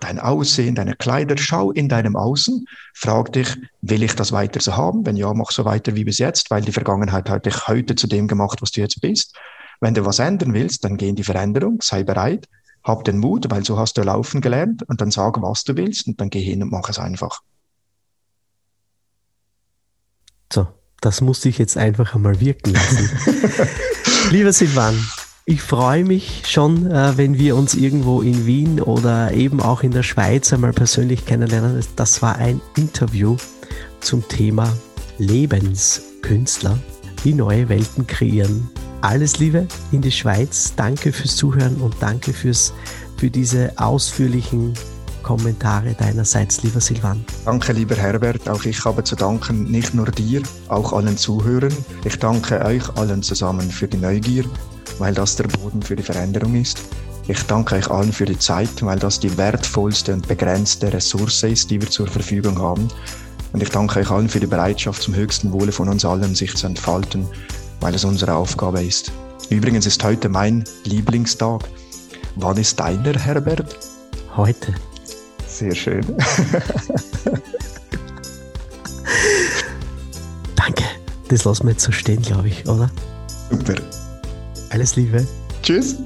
dein 0.00 0.18
Aussehen, 0.18 0.74
deine 0.74 0.96
Kleider. 0.96 1.36
Schau 1.36 1.70
in 1.70 1.88
deinem 1.88 2.16
Außen, 2.16 2.66
frag 2.94 3.32
dich, 3.32 3.56
will 3.80 4.02
ich 4.02 4.16
das 4.16 4.32
weiter 4.32 4.60
so 4.60 4.76
haben? 4.76 5.06
Wenn 5.06 5.16
ja, 5.16 5.32
mach 5.34 5.52
so 5.52 5.64
weiter 5.64 5.94
wie 5.94 6.04
bis 6.04 6.18
jetzt, 6.18 6.50
weil 6.50 6.62
die 6.62 6.72
Vergangenheit 6.72 7.30
hat 7.30 7.46
dich 7.46 7.68
heute 7.68 7.94
zu 7.94 8.08
dem 8.08 8.26
gemacht, 8.26 8.60
was 8.60 8.72
du 8.72 8.80
jetzt 8.80 9.00
bist. 9.00 9.36
Wenn 9.80 9.94
du 9.94 10.04
was 10.04 10.18
ändern 10.18 10.54
willst, 10.54 10.84
dann 10.84 10.96
geh 10.96 11.08
in 11.08 11.16
die 11.16 11.24
Veränderung, 11.24 11.80
sei 11.80 12.02
bereit, 12.02 12.48
hab 12.84 13.04
den 13.04 13.18
Mut, 13.18 13.50
weil 13.50 13.64
so 13.64 13.78
hast 13.78 13.96
du 13.98 14.02
laufen 14.02 14.40
gelernt 14.40 14.82
und 14.88 15.00
dann 15.00 15.10
sag, 15.10 15.40
was 15.40 15.64
du 15.64 15.76
willst 15.76 16.06
und 16.06 16.20
dann 16.20 16.30
geh 16.30 16.42
hin 16.42 16.62
und 16.62 16.70
mach 16.70 16.88
es 16.88 16.98
einfach. 16.98 17.40
So, 20.52 20.66
das 21.00 21.20
muss 21.20 21.44
ich 21.44 21.58
jetzt 21.58 21.76
einfach 21.76 22.14
einmal 22.14 22.40
wirken 22.40 22.72
lassen. 22.72 23.10
Lieber 24.30 24.52
Silvan, 24.52 24.98
ich 25.44 25.60
freue 25.60 26.04
mich 26.04 26.42
schon, 26.46 26.90
äh, 26.90 27.16
wenn 27.16 27.38
wir 27.38 27.56
uns 27.56 27.74
irgendwo 27.74 28.20
in 28.20 28.46
Wien 28.46 28.80
oder 28.80 29.32
eben 29.32 29.60
auch 29.60 29.82
in 29.82 29.90
der 29.90 30.04
Schweiz 30.04 30.52
einmal 30.52 30.72
persönlich 30.72 31.26
kennenlernen. 31.26 31.84
Das 31.96 32.22
war 32.22 32.36
ein 32.36 32.60
Interview 32.76 33.36
zum 34.00 34.26
Thema 34.28 34.72
Lebenskünstler, 35.18 36.78
die 37.24 37.34
neue 37.34 37.68
Welten 37.68 38.06
kreieren. 38.06 38.70
Alles 39.02 39.40
Liebe 39.40 39.66
in 39.90 40.00
die 40.00 40.12
Schweiz. 40.12 40.74
Danke 40.76 41.12
fürs 41.12 41.34
Zuhören 41.34 41.74
und 41.78 41.96
danke 41.98 42.32
fürs, 42.32 42.72
für 43.16 43.30
diese 43.30 43.72
ausführlichen 43.76 44.74
Kommentare 45.24 45.94
deinerseits, 45.94 46.62
lieber 46.62 46.80
Silvan. 46.80 47.24
Danke, 47.44 47.72
lieber 47.72 47.96
Herbert. 47.96 48.48
Auch 48.48 48.64
ich 48.64 48.84
habe 48.84 49.02
zu 49.02 49.16
danken, 49.16 49.64
nicht 49.64 49.92
nur 49.92 50.06
dir, 50.06 50.42
auch 50.68 50.92
allen 50.92 51.16
Zuhörern. 51.16 51.74
Ich 52.04 52.16
danke 52.20 52.64
euch 52.64 52.96
allen 52.96 53.24
zusammen 53.24 53.72
für 53.72 53.88
die 53.88 53.96
Neugier, 53.96 54.44
weil 54.98 55.14
das 55.14 55.34
der 55.34 55.48
Boden 55.48 55.82
für 55.82 55.96
die 55.96 56.04
Veränderung 56.04 56.54
ist. 56.54 56.80
Ich 57.26 57.42
danke 57.42 57.74
euch 57.74 57.90
allen 57.90 58.12
für 58.12 58.24
die 58.24 58.38
Zeit, 58.38 58.82
weil 58.82 59.00
das 59.00 59.18
die 59.18 59.36
wertvollste 59.36 60.12
und 60.12 60.28
begrenzte 60.28 60.92
Ressource 60.92 61.42
ist, 61.42 61.70
die 61.72 61.80
wir 61.80 61.90
zur 61.90 62.06
Verfügung 62.06 62.56
haben. 62.60 62.86
Und 63.52 63.62
ich 63.64 63.68
danke 63.68 63.98
euch 63.98 64.10
allen 64.12 64.28
für 64.28 64.40
die 64.40 64.46
Bereitschaft 64.46 65.02
zum 65.02 65.16
höchsten 65.16 65.50
Wohle 65.52 65.72
von 65.72 65.88
uns 65.88 66.04
allen, 66.04 66.36
sich 66.36 66.54
zu 66.54 66.68
entfalten 66.68 67.26
weil 67.82 67.94
es 67.94 68.04
unsere 68.04 68.34
Aufgabe 68.34 68.82
ist. 68.82 69.12
Übrigens 69.50 69.84
ist 69.86 70.02
heute 70.02 70.28
mein 70.30 70.64
Lieblingstag. 70.84 71.68
Wann 72.36 72.56
ist 72.56 72.80
deiner, 72.80 73.18
Herbert? 73.18 73.76
Heute. 74.36 74.72
Sehr 75.46 75.74
schön. 75.74 76.06
Danke. 80.56 80.84
Das 81.28 81.44
lassen 81.44 81.64
wir 81.64 81.72
jetzt 81.72 81.84
so 81.84 81.92
stehen, 81.92 82.22
glaube 82.22 82.48
ich, 82.48 82.66
oder? 82.66 82.90
Super. 83.50 83.74
Alles 84.70 84.96
Liebe. 84.96 85.26
Tschüss. 85.62 85.96